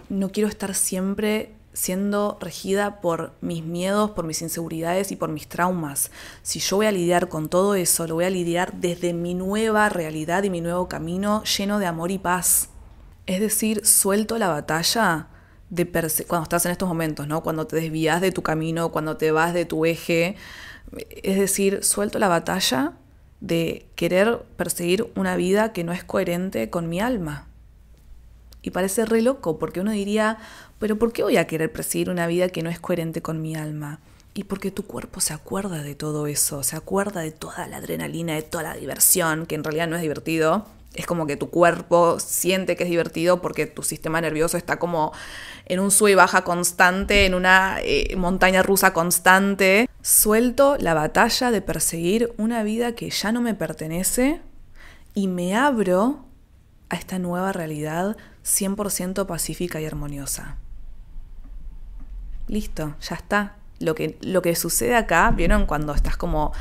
No 0.09 0.31
quiero 0.31 0.49
estar 0.49 0.75
siempre 0.75 1.53
siendo 1.79 2.39
regida 2.41 3.01
por 3.01 3.35
mis 3.41 3.63
miedos, 3.63 4.11
por 4.11 4.27
mis 4.27 4.43
inseguridades 4.43 5.13
y 5.13 5.17
por 5.17 5.31
mis 5.31 5.47
traumas. 5.47 6.11
Si 6.43 6.59
yo 6.59 6.79
voy 6.79 6.87
a 6.87 6.91
lidiar 6.93 7.29
con 7.29 7.49
todo 7.49 7.77
eso, 7.77 8.09
lo 8.09 8.17
voy 8.17 8.25
a 8.25 8.31
lidiar 8.31 8.73
desde 8.73 9.15
mi 9.15 9.35
nueva 9.35 9.89
realidad 9.89 10.43
y 10.43 10.51
mi 10.51 10.61
nuevo 10.61 10.89
camino 10.89 11.45
lleno 11.45 11.79
de 11.79 11.87
amor 11.87 12.11
y 12.11 12.19
paz. 12.19 12.71
Es 13.27 13.39
decir, 13.39 13.87
suelto 13.87 14.39
la 14.39 14.49
batalla 14.49 15.29
de 15.71 15.87
cuando 16.27 16.43
estás 16.43 16.67
en 16.67 16.73
estos 16.73 16.89
momentos, 16.89 17.29
¿no? 17.29 17.45
Cuando 17.45 17.69
te 17.69 17.77
desvías 17.77 18.21
de 18.21 18.33
tu 18.33 18.43
camino, 18.43 18.91
cuando 18.91 19.17
te 19.17 19.31
vas 19.31 19.55
de 19.55 19.65
tu 19.65 19.87
eje. 19.87 20.35
Es 21.23 21.39
decir, 21.39 21.85
suelto 21.85 22.19
la 22.19 22.27
batalla 22.27 22.95
de 23.41 23.87
querer 23.95 24.41
perseguir 24.57 25.13
una 25.15 25.37
vida 25.37 25.73
que 25.73 25.85
no 25.85 25.93
es 25.93 26.03
coherente 26.03 26.71
con 26.71 26.89
mi 26.89 26.99
alma. 26.99 27.48
Y 28.63 28.71
parece 28.71 29.05
re 29.05 29.23
loco, 29.23 29.59
porque 29.59 29.81
uno 29.81 29.93
diría, 29.93 30.39
pero 30.79 30.99
¿por 30.99 31.13
qué 31.13 31.23
voy 31.23 31.37
a 31.37 31.47
querer 31.47 31.73
perseguir 31.73 32.11
una 32.11 32.27
vida 32.27 32.49
que 32.49 32.63
no 32.63 32.71
es 32.71 32.81
coherente 32.81 33.23
con 33.23 33.41
mi 33.41 33.55
alma? 33.55 34.01
Y 34.35 34.45
porque 34.45 34.71
tu 34.71 34.85
cuerpo 34.85 35.21
se 35.21 35.33
acuerda 35.33 35.83
de 35.83 35.95
todo 35.95 36.27
eso, 36.27 36.63
se 36.63 36.77
acuerda 36.77 37.21
de 37.21 37.33
toda 37.33 37.67
la 37.67 37.79
adrenalina, 37.79 38.35
de 38.35 38.43
toda 38.43 38.63
la 38.63 38.75
diversión, 38.75 39.47
que 39.47 39.55
en 39.55 39.65
realidad 39.65 39.89
no 39.89 39.97
es 39.97 40.03
divertido. 40.03 40.67
Es 40.95 41.07
como 41.07 41.27
que 41.27 41.37
tu 41.37 41.51
cuerpo 41.51 42.19
siente 42.19 42.77
que 42.77 42.85
es 42.85 42.91
divertido 42.91 43.41
porque 43.41 43.67
tu 43.67 43.83
sistema 43.83 44.21
nervioso 44.21 44.57
está 44.57 44.79
como 44.79 45.13
en 45.67 45.81
un 45.81 45.91
sube 45.91 46.13
y 46.13 46.15
baja 46.15 46.45
constante, 46.45 47.27
en 47.27 47.35
una 47.35 47.79
eh, 47.83 48.15
montaña 48.17 48.63
rusa 48.63 48.93
constante. 48.93 49.89
Suelto 50.03 50.77
la 50.79 50.95
batalla 50.95 51.51
de 51.51 51.61
perseguir 51.61 52.33
una 52.39 52.63
vida 52.63 52.95
que 52.95 53.11
ya 53.11 53.33
no 53.33 53.41
me 53.41 53.55
pertenece 53.55 54.41
y 55.15 55.29
me 55.29 55.55
abro 55.57 56.25
a 56.89 56.97
esta 56.97 57.19
nueva 57.19 57.53
realidad 57.53 58.17
100% 58.49 59.27
pacífica 59.27 59.81
y 59.81 59.87
armoniosa. 59.87 60.57
Listo, 62.49 62.95
ya 63.01 63.15
está. 63.15 63.57
Lo 63.79 63.95
que, 63.95 64.19
lo 64.23 64.43
que 64.43 64.57
sucede 64.57 64.97
acá, 64.97 65.31
¿vieron? 65.31 65.67
Cuando 65.67 65.93
estás 65.93 66.17
como 66.17 66.53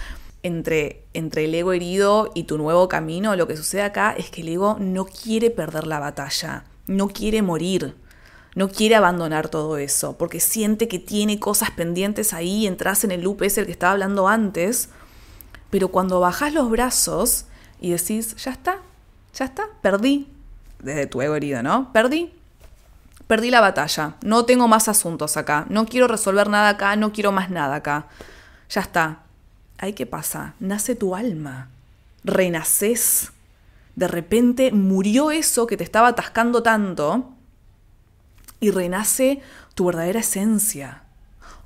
entre, 0.44 1.03
entre 1.13 1.46
el 1.46 1.56
ego 1.56 1.74
herido 1.74 2.32
y 2.36 2.44
tu 2.44 2.58
nuevo 2.58 2.88
camino, 2.88 3.36
lo 3.36 3.48
que 3.48 3.58
sucede 3.58 3.82
acá 3.82 4.12
es 4.12 4.29
que 4.29 4.41
el 4.41 4.50
ego 4.50 4.77
no 4.79 5.06
quiere 5.06 5.50
perder 5.50 5.88
la 5.88 6.00
batalla, 6.00 6.65
no 6.86 7.08
quiere 7.08 7.41
morir, 7.41 7.96
no 8.56 8.70
quiere 8.70 8.96
abandonar 8.96 9.50
todo 9.50 9.77
eso, 9.77 10.17
porque 10.17 10.39
siente 10.39 10.88
que 10.88 11.00
tiene 11.00 11.39
cosas 11.39 11.72
pendientes 11.72 12.34
ahí, 12.34 12.67
entras 12.67 13.03
en 13.03 13.12
el 13.12 13.22
loop 13.22 13.44
ese 13.44 13.62
el 13.62 13.65
que 13.65 13.72
estaba 13.72 13.94
hablando 13.94 14.27
antes, 14.27 14.89
pero 15.70 15.89
cuando 15.89 16.20
bajas 16.20 16.53
los 16.53 16.70
brazos 16.70 17.46
y 17.79 17.91
decís, 17.91 18.36
ya 18.36 18.51
está, 18.51 18.79
ya 19.34 19.46
está, 19.46 19.63
perdí, 19.82 20.27
desde 20.79 21.07
tu 21.07 21.22
ego 21.22 21.36
herido, 21.36 21.63
¿no? 21.63 21.91
Perdí. 21.93 22.31
Perdí 23.27 23.51
la 23.51 23.62
batalla. 23.62 24.15
No 24.22 24.46
tengo 24.46 24.67
más 24.67 24.88
asuntos 24.88 25.38
acá. 25.38 25.65
No 25.69 25.86
quiero 25.86 26.07
resolver 26.07 26.50
nada 26.50 26.69
acá. 26.69 26.96
No 26.96 27.12
quiero 27.12 27.31
más 27.31 27.50
nada 27.50 27.75
acá. 27.75 28.07
Ya 28.69 28.81
está. 28.81 29.19
Ahí 29.77 29.93
qué 29.93 30.05
pasa. 30.05 30.53
Nace 30.60 30.96
tu 30.96 31.15
alma. 31.15 31.69
Renaces. 32.24 33.31
De 33.96 34.07
repente 34.07 34.72
murió 34.72 35.31
eso 35.31 35.67
que 35.67 35.75
te 35.75 35.84
estaba 35.84 36.10
atascando 36.10 36.63
tanto 36.63 37.34
y 38.60 38.72
renace 38.72 39.41
tu 39.75 39.86
verdadera 39.86 40.19
esencia. 40.19 41.03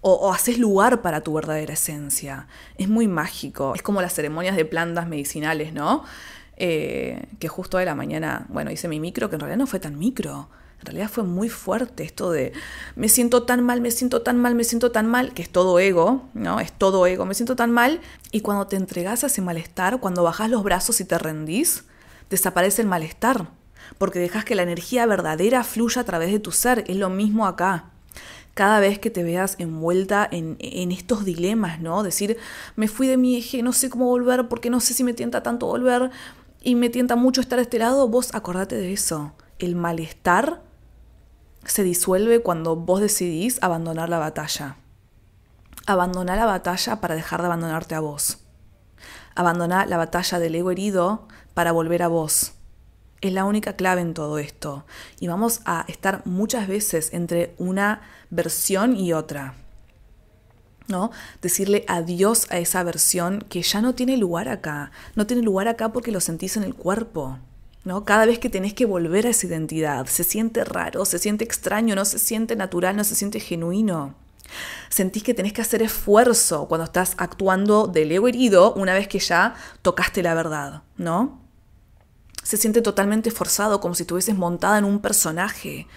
O, 0.04 0.14
o, 0.14 0.34
haces 0.34 0.58
lugar 0.58 1.02
para 1.04 1.22
tu 1.22 1.34
verdadera 1.34 1.74
esencia. 1.74 2.48
Es 2.78 2.90
muy 2.90 3.08
mágico. 3.08 3.76
Es 3.76 3.84
como 3.84 4.02
las 4.02 4.14
ceremonias 4.14 4.56
de 4.56 4.66
plantas 4.66 5.08
medicinales, 5.08 5.74
¿no? 5.74 6.04
Eh, 6.64 7.26
que 7.40 7.48
justo 7.48 7.80
de 7.80 7.86
la 7.86 7.96
mañana, 7.96 8.46
bueno, 8.50 8.70
hice 8.70 8.88
mi 8.88 9.00
micro, 9.00 9.32
que 9.32 9.36
en 9.36 9.40
realidad 9.40 9.58
no 9.58 9.66
fue 9.66 9.80
tan 9.80 9.98
micro. 9.98 10.48
En 10.80 10.86
realidad 10.86 11.10
fue 11.10 11.24
muy 11.24 11.50
fuerte 11.50 12.04
esto 12.04 12.30
de 12.30 12.54
me 12.96 13.10
siento 13.10 13.44
tan 13.44 13.64
mal, 13.64 13.82
me 13.82 13.90
siento 13.90 14.22
tan 14.22 14.38
mal, 14.38 14.54
me 14.54 14.64
siento 14.64 14.92
tan 14.92 15.08
mal, 15.08 15.34
que 15.34 15.42
es 15.42 15.50
todo 15.50 15.80
ego, 15.80 16.30
¿no? 16.36 16.60
Es 16.60 16.72
todo 16.72 17.08
ego, 17.08 17.26
me 17.26 17.34
siento 17.34 17.56
tan 17.56 17.72
mal. 17.72 18.00
Y 18.32 18.42
cuando 18.42 18.68
te 18.68 18.76
entregas 18.76 19.24
a 19.24 19.28
ese 19.28 19.42
malestar, 19.42 20.00
cuando 20.00 20.22
bajas 20.22 20.52
los 20.52 20.62
brazos 20.62 21.02
y 21.02 21.06
te 21.06 21.18
rendís, 21.18 21.86
desaparece 22.30 22.84
el 22.84 22.88
malestar. 22.88 23.48
Porque 23.98 24.20
dejas 24.20 24.46
que 24.46 24.54
la 24.54 24.62
energía 24.62 25.08
verdadera 25.08 25.64
fluya 25.64 26.04
a 26.04 26.06
través 26.06 26.32
de 26.32 26.40
tu 26.40 26.52
ser. 26.52 26.84
Es 26.88 26.96
lo 26.96 27.10
mismo 27.10 27.48
acá 27.48 27.86
cada 28.54 28.80
vez 28.80 29.00
que 29.00 29.10
te 29.10 29.24
veas 29.24 29.56
envuelta 29.60 30.28
en, 30.30 30.58
en, 30.60 30.92
estos 30.92 31.24
dilemas, 31.24 31.80
¿no? 31.80 32.04
Decir, 32.04 32.38
me 32.76 32.88
fui 32.88 33.08
de 33.08 33.18
mi 33.18 33.38
eje, 33.38 33.64
no 33.64 33.72
sé 33.72 33.90
cómo 33.90 34.06
volver 34.06 34.48
porque 34.50 34.70
no 34.70 34.80
sé 34.82 34.94
si 34.94 35.04
me 35.04 35.14
tienta 35.14 35.42
tanto 35.42 35.68
volver, 35.68 36.12
y 36.64 36.76
me 36.76 36.90
tienta 36.90 37.16
mucho 37.16 37.42
estar 37.42 37.58
a 37.60 37.64
este 37.64 37.80
lado, 37.80 38.08
vos 38.08 38.34
acordate 38.36 38.76
de 38.76 38.94
eso. 38.94 39.34
El 39.58 39.76
malestar 39.76 40.62
se 41.66 41.84
disuelve 41.84 42.42
cuando 42.42 42.76
vos 42.76 43.02
decidís 43.02 43.62
abandonar 43.64 44.10
la 44.10 44.20
batalla. 44.20 44.78
Abandonar 45.88 46.38
la 46.38 46.46
batalla 46.46 47.02
para 47.02 47.16
dejar 47.16 47.42
de 47.42 47.48
abandonarte 47.48 47.96
a 47.96 48.00
vos. 48.00 48.40
Abandonar 49.36 49.88
la 49.88 49.98
batalla 49.98 50.38
del 50.38 50.56
ego 50.56 50.72
herido 50.72 51.28
para 51.56 51.72
volver 51.72 52.04
a 52.04 52.08
vos. 52.08 52.54
Es 53.22 53.34
la 53.34 53.46
única 53.46 53.76
clave 53.76 54.02
en 54.02 54.14
todo 54.14 54.38
esto. 54.38 54.86
Y 55.20 55.28
vamos 55.28 55.62
a 55.66 55.86
estar 55.88 56.22
muchas 56.26 56.68
veces 56.68 57.14
entre 57.14 57.56
una 57.58 58.02
versión 58.30 58.96
y 58.96 59.14
otra. 59.14 59.56
Decirle 61.42 61.86
adiós 61.88 62.48
a 62.50 62.60
esa 62.60 62.84
versión 62.84 63.46
que 63.50 63.62
ya 63.62 63.82
no 63.82 63.96
tiene 63.96 64.18
lugar 64.18 64.50
acá. 64.50 64.92
No 65.16 65.26
tiene 65.26 65.42
lugar 65.42 65.68
acá 65.68 65.92
porque 65.92 66.12
lo 66.12 66.20
sentís 66.20 66.58
en 66.58 66.64
el 66.64 66.76
cuerpo. 66.76 67.40
¿no? 67.84 68.06
Cada 68.06 68.26
vez 68.26 68.40
que 68.40 68.50
tenés 68.50 68.74
que 68.74 68.86
volver 68.86 69.26
a 69.26 69.32
esa 69.32 69.48
identidad, 69.48 70.06
se 70.06 70.24
siente 70.24 70.64
raro, 70.64 71.06
se 71.06 71.20
siente 71.20 71.44
extraño, 71.44 71.96
no 71.96 72.06
se 72.06 72.20
siente 72.20 72.56
natural, 72.56 72.96
no 72.96 73.04
se 73.04 73.16
siente 73.16 73.40
genuino. 73.40 74.16
Sentís 74.90 75.24
que 75.24 75.34
tenés 75.34 75.54
que 75.54 75.62
hacer 75.62 75.82
esfuerzo 75.82 76.68
cuando 76.68 76.86
estás 76.86 77.14
actuando 77.18 77.88
del 77.88 78.12
ego 78.12 78.28
herido 78.28 78.74
una 78.74 78.94
vez 78.94 79.08
que 79.08 79.20
ya 79.20 79.56
tocaste 79.82 80.22
la 80.22 80.34
verdad, 80.34 80.84
¿no? 80.98 81.40
Se 82.44 82.58
siente 82.58 82.82
totalmente 82.82 83.32
forzado, 83.32 83.80
como 83.80 83.96
si 83.96 84.04
estuvieses 84.04 84.36
montada 84.36 84.78
en 84.78 84.86
un 84.86 85.00
personaje. 85.00 85.88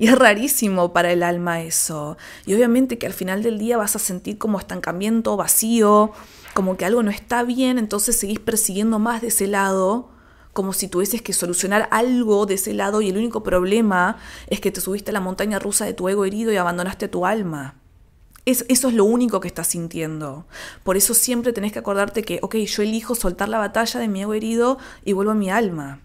Y 0.00 0.08
es 0.08 0.18
rarísimo 0.18 0.94
para 0.94 1.12
el 1.12 1.22
alma 1.22 1.60
eso. 1.60 2.16
Y 2.46 2.54
obviamente 2.54 2.96
que 2.96 3.06
al 3.06 3.12
final 3.12 3.42
del 3.42 3.58
día 3.58 3.76
vas 3.76 3.96
a 3.96 3.98
sentir 3.98 4.38
como 4.38 4.58
estancamiento, 4.58 5.36
vacío, 5.36 6.12
como 6.54 6.78
que 6.78 6.86
algo 6.86 7.02
no 7.02 7.10
está 7.10 7.42
bien, 7.42 7.78
entonces 7.78 8.18
seguís 8.18 8.40
persiguiendo 8.40 8.98
más 8.98 9.20
de 9.20 9.28
ese 9.28 9.46
lado, 9.46 10.08
como 10.54 10.72
si 10.72 10.88
tuvieses 10.88 11.20
que 11.20 11.34
solucionar 11.34 11.86
algo 11.90 12.46
de 12.46 12.54
ese 12.54 12.72
lado 12.72 13.02
y 13.02 13.10
el 13.10 13.18
único 13.18 13.42
problema 13.42 14.16
es 14.46 14.58
que 14.62 14.70
te 14.70 14.80
subiste 14.80 15.10
a 15.10 15.12
la 15.12 15.20
montaña 15.20 15.58
rusa 15.58 15.84
de 15.84 15.92
tu 15.92 16.08
ego 16.08 16.24
herido 16.24 16.50
y 16.50 16.56
abandonaste 16.56 17.06
tu 17.08 17.26
alma. 17.26 17.74
eso 18.46 18.64
es 18.68 18.94
lo 18.94 19.04
único 19.04 19.40
que 19.40 19.48
estás 19.48 19.66
sintiendo. 19.66 20.46
Por 20.82 20.96
eso 20.96 21.12
siempre 21.12 21.52
tenés 21.52 21.72
que 21.72 21.78
acordarte 21.78 22.22
que, 22.22 22.38
ok, 22.40 22.56
yo 22.56 22.82
elijo 22.82 23.14
soltar 23.14 23.50
la 23.50 23.58
batalla 23.58 24.00
de 24.00 24.08
mi 24.08 24.22
ego 24.22 24.32
herido 24.32 24.78
y 25.04 25.12
vuelvo 25.12 25.32
a 25.32 25.34
mi 25.34 25.50
alma. 25.50 26.00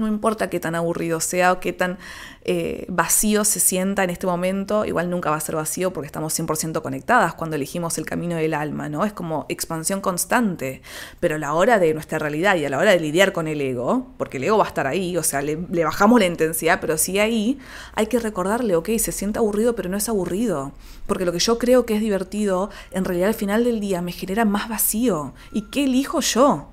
No 0.00 0.08
importa 0.08 0.50
qué 0.50 0.58
tan 0.58 0.74
aburrido 0.74 1.20
sea 1.20 1.52
o 1.52 1.60
qué 1.60 1.72
tan 1.72 1.98
eh, 2.42 2.86
vacío 2.88 3.44
se 3.44 3.60
sienta 3.60 4.02
en 4.02 4.10
este 4.10 4.26
momento, 4.26 4.84
igual 4.84 5.10
nunca 5.10 5.30
va 5.30 5.36
a 5.36 5.40
ser 5.40 5.56
vacío 5.56 5.92
porque 5.92 6.06
estamos 6.06 6.38
100% 6.38 6.80
conectadas 6.80 7.34
cuando 7.34 7.56
elegimos 7.56 7.98
el 7.98 8.06
camino 8.06 8.36
del 8.36 8.54
alma, 8.54 8.88
¿no? 8.88 9.04
Es 9.04 9.12
como 9.12 9.44
expansión 9.48 10.00
constante, 10.00 10.80
pero 11.20 11.36
a 11.36 11.38
la 11.38 11.52
hora 11.52 11.78
de 11.78 11.92
nuestra 11.92 12.18
realidad 12.18 12.56
y 12.56 12.64
a 12.64 12.70
la 12.70 12.78
hora 12.78 12.92
de 12.92 13.00
lidiar 13.00 13.32
con 13.32 13.46
el 13.46 13.60
ego, 13.60 14.06
porque 14.16 14.38
el 14.38 14.44
ego 14.44 14.56
va 14.56 14.64
a 14.64 14.68
estar 14.68 14.86
ahí, 14.86 15.16
o 15.16 15.22
sea, 15.22 15.42
le, 15.42 15.58
le 15.70 15.84
bajamos 15.84 16.18
la 16.18 16.26
intensidad, 16.26 16.80
pero 16.80 16.96
sí 16.96 17.18
ahí, 17.18 17.58
hay 17.94 18.06
que 18.06 18.18
recordarle, 18.18 18.74
ok, 18.74 18.88
se 18.98 19.12
siente 19.12 19.38
aburrido, 19.38 19.76
pero 19.76 19.90
no 19.90 19.98
es 19.98 20.08
aburrido, 20.08 20.72
porque 21.06 21.26
lo 21.26 21.32
que 21.32 21.40
yo 21.40 21.58
creo 21.58 21.84
que 21.84 21.94
es 21.94 22.00
divertido, 22.00 22.70
en 22.90 23.04
realidad 23.04 23.28
al 23.28 23.34
final 23.34 23.64
del 23.64 23.80
día 23.80 24.00
me 24.00 24.12
genera 24.12 24.44
más 24.44 24.68
vacío. 24.68 25.34
¿Y 25.52 25.62
qué 25.62 25.84
elijo 25.84 26.20
yo? 26.20 26.68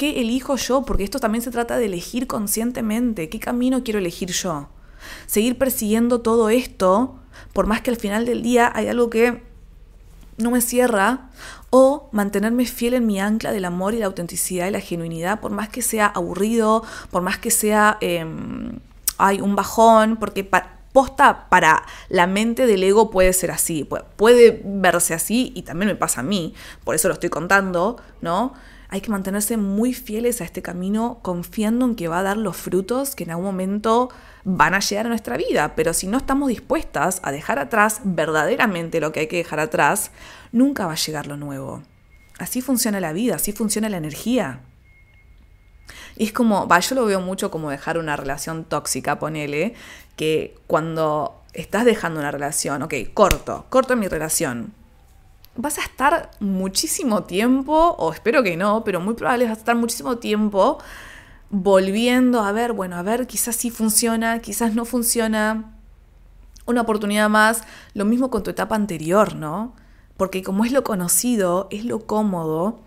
¿Qué 0.00 0.22
elijo 0.22 0.56
yo? 0.56 0.80
Porque 0.86 1.04
esto 1.04 1.20
también 1.20 1.42
se 1.42 1.50
trata 1.50 1.76
de 1.76 1.84
elegir 1.84 2.26
conscientemente. 2.26 3.28
¿Qué 3.28 3.38
camino 3.38 3.84
quiero 3.84 3.98
elegir 3.98 4.30
yo? 4.30 4.70
Seguir 5.26 5.58
persiguiendo 5.58 6.22
todo 6.22 6.48
esto, 6.48 7.16
por 7.52 7.66
más 7.66 7.82
que 7.82 7.90
al 7.90 7.98
final 7.98 8.24
del 8.24 8.42
día 8.42 8.72
hay 8.74 8.88
algo 8.88 9.10
que 9.10 9.42
no 10.38 10.52
me 10.52 10.62
cierra, 10.62 11.28
o 11.68 12.08
mantenerme 12.12 12.64
fiel 12.64 12.94
en 12.94 13.06
mi 13.06 13.20
ancla 13.20 13.52
del 13.52 13.66
amor 13.66 13.92
y 13.92 13.98
la 13.98 14.06
autenticidad 14.06 14.68
y 14.68 14.70
la 14.70 14.80
genuinidad, 14.80 15.38
por 15.38 15.50
más 15.50 15.68
que 15.68 15.82
sea 15.82 16.06
aburrido, 16.06 16.82
por 17.10 17.20
más 17.20 17.36
que 17.36 17.50
sea 17.50 17.98
em, 18.00 18.78
hay 19.18 19.42
un 19.42 19.54
bajón, 19.54 20.16
porque 20.16 20.48
posta 20.94 21.50
para 21.50 21.82
la 22.08 22.26
mente 22.26 22.64
del 22.64 22.82
ego 22.84 23.10
puede 23.10 23.34
ser 23.34 23.50
así, 23.50 23.86
puede 24.16 24.62
verse 24.64 25.12
así 25.12 25.52
y 25.54 25.60
también 25.60 25.88
me 25.88 25.94
pasa 25.94 26.20
a 26.20 26.24
mí, 26.24 26.54
por 26.84 26.94
eso 26.94 27.08
lo 27.08 27.12
estoy 27.12 27.28
contando, 27.28 28.00
¿no? 28.22 28.54
Hay 28.90 29.00
que 29.00 29.10
mantenerse 29.10 29.56
muy 29.56 29.94
fieles 29.94 30.40
a 30.40 30.44
este 30.44 30.62
camino, 30.62 31.20
confiando 31.22 31.86
en 31.86 31.94
que 31.94 32.08
va 32.08 32.18
a 32.18 32.22
dar 32.24 32.36
los 32.36 32.56
frutos 32.56 33.14
que 33.14 33.22
en 33.22 33.30
algún 33.30 33.46
momento 33.46 34.10
van 34.42 34.74
a 34.74 34.80
llegar 34.80 35.06
a 35.06 35.08
nuestra 35.08 35.36
vida. 35.36 35.76
Pero 35.76 35.94
si 35.94 36.08
no 36.08 36.18
estamos 36.18 36.48
dispuestas 36.48 37.20
a 37.22 37.30
dejar 37.30 37.60
atrás 37.60 38.00
verdaderamente 38.02 39.00
lo 39.00 39.12
que 39.12 39.20
hay 39.20 39.26
que 39.28 39.36
dejar 39.36 39.60
atrás, 39.60 40.10
nunca 40.50 40.86
va 40.86 40.94
a 40.94 40.96
llegar 40.96 41.28
lo 41.28 41.36
nuevo. 41.36 41.82
Así 42.38 42.62
funciona 42.62 42.98
la 42.98 43.12
vida, 43.12 43.36
así 43.36 43.52
funciona 43.52 43.88
la 43.88 43.98
energía. 43.98 44.62
Y 46.16 46.24
es 46.24 46.32
como, 46.32 46.66
va, 46.66 46.80
yo 46.80 46.96
lo 46.96 47.06
veo 47.06 47.20
mucho 47.20 47.52
como 47.52 47.70
dejar 47.70 47.96
una 47.96 48.16
relación 48.16 48.64
tóxica, 48.64 49.20
ponele, 49.20 49.74
que 50.16 50.58
cuando 50.66 51.40
estás 51.52 51.84
dejando 51.84 52.18
una 52.18 52.32
relación, 52.32 52.82
ok, 52.82 52.94
corto, 53.14 53.66
corto 53.68 53.94
mi 53.94 54.08
relación, 54.08 54.74
vas 55.60 55.78
a 55.78 55.82
estar 55.82 56.30
muchísimo 56.40 57.24
tiempo, 57.24 57.94
o 57.98 58.12
espero 58.12 58.42
que 58.42 58.56
no, 58.56 58.84
pero 58.84 59.00
muy 59.00 59.14
probable 59.14 59.44
vas 59.44 59.56
a 59.56 59.60
estar 59.60 59.76
muchísimo 59.76 60.18
tiempo 60.18 60.78
volviendo 61.50 62.42
a 62.42 62.52
ver, 62.52 62.72
bueno, 62.72 62.96
a 62.96 63.02
ver, 63.02 63.26
quizás 63.26 63.56
sí 63.56 63.70
funciona, 63.70 64.38
quizás 64.38 64.74
no 64.74 64.84
funciona. 64.84 65.76
Una 66.66 66.82
oportunidad 66.82 67.28
más, 67.28 67.64
lo 67.94 68.04
mismo 68.04 68.30
con 68.30 68.44
tu 68.44 68.50
etapa 68.50 68.76
anterior, 68.76 69.34
¿no? 69.34 69.74
Porque 70.16 70.42
como 70.42 70.64
es 70.64 70.72
lo 70.72 70.84
conocido, 70.84 71.66
es 71.70 71.84
lo 71.84 72.06
cómodo, 72.06 72.78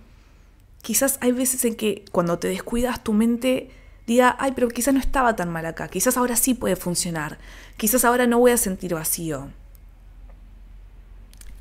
quizás 0.81 1.17
hay 1.21 1.31
veces 1.33 1.65
en 1.65 1.75
que 1.75 2.05
cuando 2.11 2.39
te 2.39 2.47
descuidas 2.47 3.03
tu 3.03 3.13
mente 3.13 3.71
diga, 4.07 4.35
ay, 4.39 4.53
pero 4.53 4.69
quizás 4.69 4.93
no 4.93 4.99
estaba 4.99 5.35
tan 5.35 5.49
mal 5.49 5.65
acá, 5.65 5.87
quizás 5.87 6.17
ahora 6.17 6.35
sí 6.35 6.53
puede 6.53 6.75
funcionar, 6.75 7.39
quizás 7.77 8.05
ahora 8.05 8.27
no 8.27 8.39
voy 8.39 8.51
a 8.51 8.57
sentir 8.57 8.93
vacío. 8.93 9.49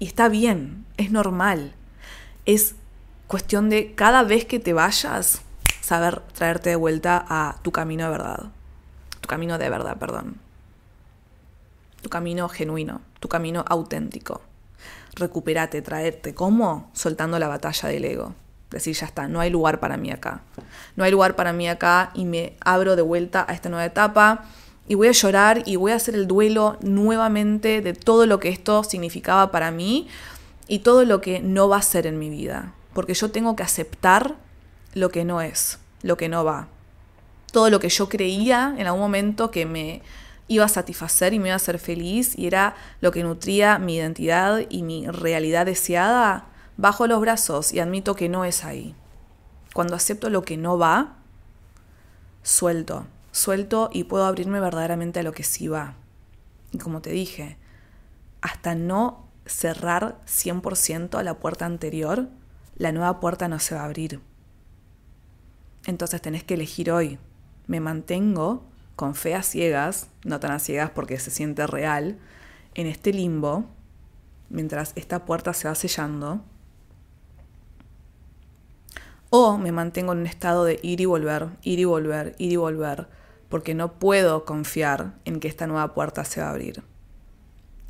Y 0.02 0.06
está 0.06 0.28
bien, 0.28 0.85
es 0.97 1.12
normal. 1.12 1.75
Es 2.45 2.75
cuestión 3.28 3.71
de 3.71 3.95
cada 3.95 4.25
vez 4.25 4.45
que 4.45 4.58
te 4.58 4.73
vayas, 4.73 5.43
saber 5.80 6.19
traerte 6.34 6.71
de 6.71 6.75
vuelta 6.75 7.25
a 7.28 7.58
tu 7.62 7.71
camino 7.71 8.06
de 8.06 8.10
verdad. 8.10 8.50
Tu 9.21 9.28
camino 9.28 9.58
de 9.58 9.71
verdad, 9.71 9.99
perdón. 9.99 10.41
Tu 12.00 12.08
camino 12.08 12.49
genuino, 12.49 13.00
tu 13.21 13.28
camino 13.28 13.65
auténtico. 13.69 14.41
Recupérate, 15.15 15.82
traerte. 15.82 16.34
¿Cómo? 16.34 16.91
Soltando 16.95 17.38
la 17.38 17.47
batalla 17.47 17.88
del 17.88 18.04
ego. 18.04 18.34
Decir, 18.73 18.97
ya 18.97 19.06
está, 19.06 19.28
no 19.28 19.38
hay 19.38 19.50
lugar 19.50 19.78
para 19.78 19.97
mí 19.97 20.10
acá. 20.10 20.41
No 20.97 21.04
hay 21.04 21.12
lugar 21.12 21.36
para 21.36 21.52
mí 21.52 21.69
acá 21.69 22.10
y 22.15 22.25
me 22.25 22.56
abro 22.58 22.97
de 22.97 23.02
vuelta 23.02 23.47
a 23.49 23.52
esta 23.52 23.69
nueva 23.69 23.84
etapa 23.84 24.47
y 24.93 24.95
voy 24.95 25.09
a 25.09 25.13
llorar 25.13 25.63
y 25.65 25.76
voy 25.76 25.93
a 25.93 25.95
hacer 25.95 26.15
el 26.15 26.26
duelo 26.26 26.76
nuevamente 26.83 27.81
de 27.81 27.95
todo 27.95 28.26
lo 28.26 28.39
que 28.39 28.50
esto 28.50 28.85
significaba 28.85 29.50
para 29.50 29.71
mí 29.71 30.07
y 30.69 30.81
todo 30.81 31.07
lo 31.07 31.23
que 31.23 31.41
no 31.41 31.67
va 31.67 31.78
a 31.78 31.83
ser 31.83 32.07
en 32.07 32.19
mi 32.19 32.28
vida. 32.28 32.75
Porque 32.93 33.15
yo 33.15 33.31
tengo 33.31 33.57
que 33.57 33.63
aceptar 33.63 34.35
lo 34.93 35.09
que 35.09 35.25
no 35.25 35.41
es, 35.41 35.78
lo 36.02 36.19
que 36.19 36.28
no 36.28 36.45
va. 36.45 36.69
Todo 37.52 37.71
lo 37.71 37.81
que 37.81 37.89
yo 37.89 38.11
creía 38.11 38.75
en 38.76 38.87
algún 38.87 39.00
momento 39.00 39.50
que 39.50 39.65
me 39.65 40.02
iba 40.47 40.67
a 40.67 40.69
satisfacer 40.69 41.33
y 41.33 41.39
me 41.39 41.49
iba 41.49 41.55
a 41.55 41.57
hacer 41.57 41.78
feliz 41.78 42.39
y 42.39 42.47
era 42.47 42.76
lo 43.00 43.13
que 43.13 43.23
nutría 43.23 43.78
mi 43.78 43.97
identidad 43.97 44.61
y 44.69 44.83
mi 44.83 45.07
realidad 45.07 45.65
deseada, 45.65 46.49
bajo 46.76 47.07
los 47.07 47.19
brazos 47.19 47.73
y 47.73 47.81
admito 47.81 48.15
que 48.15 48.28
no 48.28 48.45
es 48.45 48.63
ahí. 48.63 48.95
Cuando 49.73 49.97
acepto 49.97 50.28
lo 50.28 50.43
que 50.43 50.59
no 50.59 50.76
va, 50.76 51.17
suelto, 52.43 53.07
suelto 53.32 53.90
y 53.92 54.04
puedo 54.04 54.25
abrirme 54.25 54.60
verdaderamente 54.60 55.21
a 55.21 55.23
lo 55.25 55.32
que 55.32 55.42
sí 55.42 55.66
va. 55.66 55.95
Y 56.71 56.78
como 56.78 57.02
te 57.02 57.10
dije, 57.10 57.56
hasta 58.40 58.75
no 58.75 59.26
cerrar 59.47 60.21
100% 60.26 61.18
a 61.18 61.23
la 61.23 61.38
puerta 61.38 61.66
anterior, 61.66 62.28
la 62.76 62.92
nueva 62.92 63.21
puerta 63.21 63.49
no 63.49 63.58
se 63.58 63.75
va 63.75 63.82
a 63.82 63.86
abrir. 63.86 64.21
Entonces 65.86 66.23
tenés 66.23 66.45
que 66.45 66.54
elegir 66.54 66.90
hoy. 66.90 67.18
Me 67.66 67.80
mantengo 67.80 68.62
con 68.97 69.14
fe 69.14 69.34
a 69.34 69.42
ciegas, 69.42 70.08
no 70.25 70.38
tan 70.38 70.52
a 70.52 70.58
ciegas 70.58 70.90
porque 70.90 71.18
se 71.18 71.30
siente 71.30 71.66
real, 71.66 72.18
en 72.75 72.86
este 72.86 73.12
limbo, 73.12 73.66
mientras 74.49 74.92
esta 74.95 75.25
puerta 75.25 75.52
se 75.52 75.68
va 75.68 75.75
sellando. 75.75 76.42
O 79.30 79.58
me 79.58 79.73
mantengo 79.73 80.12
en 80.12 80.18
un 80.18 80.26
estado 80.26 80.64
de 80.64 80.78
ir 80.82 81.00
y 81.00 81.06
volver, 81.06 81.49
ir 81.62 81.78
y 81.78 81.84
volver, 81.84 82.34
ir 82.38 82.52
y 82.52 82.56
volver, 82.56 83.08
porque 83.52 83.75
no 83.75 83.93
puedo 83.93 84.47
confiar 84.47 85.12
en 85.26 85.38
que 85.38 85.47
esta 85.47 85.67
nueva 85.67 85.93
puerta 85.93 86.25
se 86.25 86.41
va 86.41 86.47
a 86.47 86.50
abrir. 86.52 86.82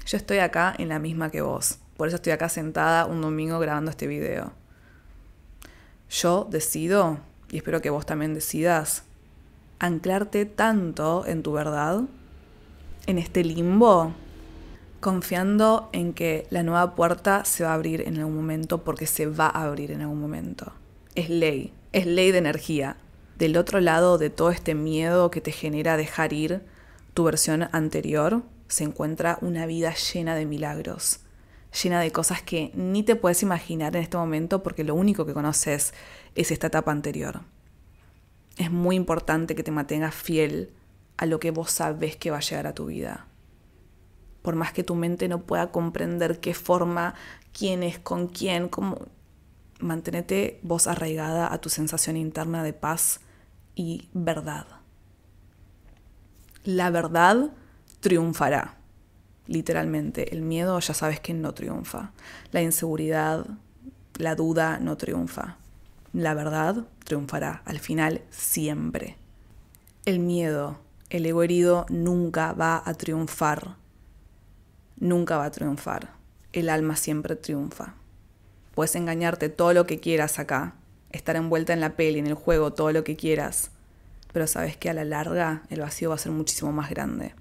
Yo 0.04 0.16
estoy 0.16 0.38
acá 0.38 0.74
en 0.76 0.88
la 0.88 0.98
misma 0.98 1.30
que 1.30 1.40
vos, 1.40 1.78
por 1.96 2.08
eso 2.08 2.16
estoy 2.16 2.32
acá 2.32 2.48
sentada 2.48 3.06
un 3.06 3.20
domingo 3.20 3.60
grabando 3.60 3.92
este 3.92 4.08
video. 4.08 4.50
Yo 6.10 6.48
decido, 6.50 7.20
y 7.48 7.58
espero 7.58 7.80
que 7.80 7.90
vos 7.90 8.04
también 8.06 8.34
decidas, 8.34 9.04
anclarte 9.78 10.46
tanto 10.46 11.24
en 11.28 11.44
tu 11.44 11.52
verdad, 11.52 12.00
en 13.06 13.18
este 13.18 13.44
limbo, 13.44 14.14
confiando 14.98 15.90
en 15.92 16.12
que 16.12 16.48
la 16.50 16.64
nueva 16.64 16.96
puerta 16.96 17.44
se 17.44 17.62
va 17.62 17.70
a 17.70 17.74
abrir 17.74 18.00
en 18.00 18.18
algún 18.18 18.34
momento 18.34 18.82
porque 18.82 19.06
se 19.06 19.26
va 19.26 19.46
a 19.46 19.62
abrir 19.62 19.92
en 19.92 20.00
algún 20.00 20.20
momento. 20.20 20.72
Es 21.14 21.30
ley, 21.30 21.72
es 21.92 22.06
ley 22.06 22.32
de 22.32 22.38
energía 22.38 22.96
del 23.36 23.56
otro 23.56 23.80
lado 23.80 24.18
de 24.18 24.30
todo 24.30 24.50
este 24.50 24.74
miedo 24.74 25.30
que 25.30 25.40
te 25.40 25.52
genera 25.52 25.96
dejar 25.96 26.32
ir 26.32 26.62
tu 27.14 27.24
versión 27.24 27.68
anterior, 27.72 28.42
se 28.68 28.84
encuentra 28.84 29.38
una 29.40 29.66
vida 29.66 29.94
llena 29.94 30.34
de 30.34 30.46
milagros, 30.46 31.20
llena 31.82 32.00
de 32.00 32.10
cosas 32.10 32.42
que 32.42 32.70
ni 32.74 33.02
te 33.02 33.16
puedes 33.16 33.42
imaginar 33.42 33.94
en 33.96 34.02
este 34.02 34.16
momento 34.16 34.62
porque 34.62 34.84
lo 34.84 34.94
único 34.94 35.26
que 35.26 35.34
conoces 35.34 35.92
es 36.34 36.50
esta 36.50 36.68
etapa 36.68 36.90
anterior. 36.90 37.42
Es 38.56 38.70
muy 38.70 38.96
importante 38.96 39.54
que 39.54 39.62
te 39.62 39.70
mantengas 39.70 40.14
fiel 40.14 40.72
a 41.16 41.26
lo 41.26 41.38
que 41.40 41.50
vos 41.50 41.70
sabes 41.70 42.16
que 42.16 42.30
va 42.30 42.38
a 42.38 42.40
llegar 42.40 42.66
a 42.66 42.74
tu 42.74 42.86
vida. 42.86 43.26
Por 44.42 44.56
más 44.56 44.72
que 44.72 44.82
tu 44.82 44.94
mente 44.94 45.28
no 45.28 45.42
pueda 45.42 45.70
comprender 45.70 46.40
qué 46.40 46.54
forma, 46.54 47.14
quién 47.56 47.82
es, 47.82 47.98
con 47.98 48.28
quién, 48.28 48.68
cómo... 48.68 49.06
Mantenete 49.82 50.60
vos 50.62 50.86
arraigada 50.86 51.52
a 51.52 51.60
tu 51.60 51.68
sensación 51.68 52.16
interna 52.16 52.62
de 52.62 52.72
paz 52.72 53.18
y 53.74 54.08
verdad. 54.14 54.64
La 56.62 56.90
verdad 56.90 57.50
triunfará, 57.98 58.76
literalmente. 59.48 60.32
El 60.32 60.42
miedo 60.42 60.78
ya 60.78 60.94
sabes 60.94 61.18
que 61.18 61.34
no 61.34 61.52
triunfa. 61.52 62.12
La 62.52 62.62
inseguridad, 62.62 63.44
la 64.18 64.36
duda 64.36 64.78
no 64.78 64.96
triunfa. 64.96 65.56
La 66.12 66.34
verdad 66.34 66.84
triunfará, 67.04 67.62
al 67.64 67.80
final 67.80 68.22
siempre. 68.30 69.16
El 70.04 70.20
miedo, 70.20 70.78
el 71.10 71.26
ego 71.26 71.42
herido 71.42 71.86
nunca 71.88 72.52
va 72.52 72.80
a 72.84 72.94
triunfar. 72.94 73.74
Nunca 74.96 75.38
va 75.38 75.46
a 75.46 75.50
triunfar. 75.50 76.12
El 76.52 76.68
alma 76.68 76.94
siempre 76.94 77.34
triunfa. 77.34 77.96
Puedes 78.74 78.96
engañarte 78.96 79.48
todo 79.48 79.72
lo 79.72 79.86
que 79.86 80.00
quieras 80.00 80.38
acá, 80.38 80.74
estar 81.10 81.36
envuelta 81.36 81.72
en 81.72 81.80
la 81.80 81.96
peli, 81.96 82.18
en 82.18 82.26
el 82.26 82.34
juego, 82.34 82.72
todo 82.72 82.92
lo 82.92 83.04
que 83.04 83.16
quieras, 83.16 83.70
pero 84.32 84.46
sabes 84.46 84.76
que 84.76 84.88
a 84.88 84.94
la 84.94 85.04
larga 85.04 85.62
el 85.68 85.80
vacío 85.80 86.08
va 86.08 86.14
a 86.14 86.18
ser 86.18 86.32
muchísimo 86.32 86.72
más 86.72 86.90
grande. 86.90 87.34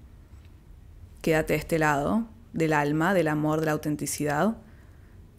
Quédate 1.22 1.54
de 1.54 1.58
este 1.58 1.78
lado, 1.78 2.26
del 2.52 2.72
alma, 2.72 3.14
del 3.14 3.28
amor, 3.28 3.60
de 3.60 3.66
la 3.66 3.72
autenticidad, 3.72 4.56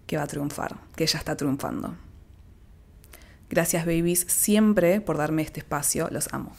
que 0.07 0.17
va 0.17 0.23
a 0.23 0.27
triunfar, 0.27 0.77
que 0.95 1.05
ya 1.05 1.19
está 1.19 1.37
triunfando. 1.37 1.95
Gracias 3.49 3.85
babies 3.85 4.25
siempre 4.27 4.99
por 4.99 5.17
darme 5.17 5.43
este 5.43 5.59
espacio, 5.59 6.07
los 6.09 6.33
amo. 6.33 6.55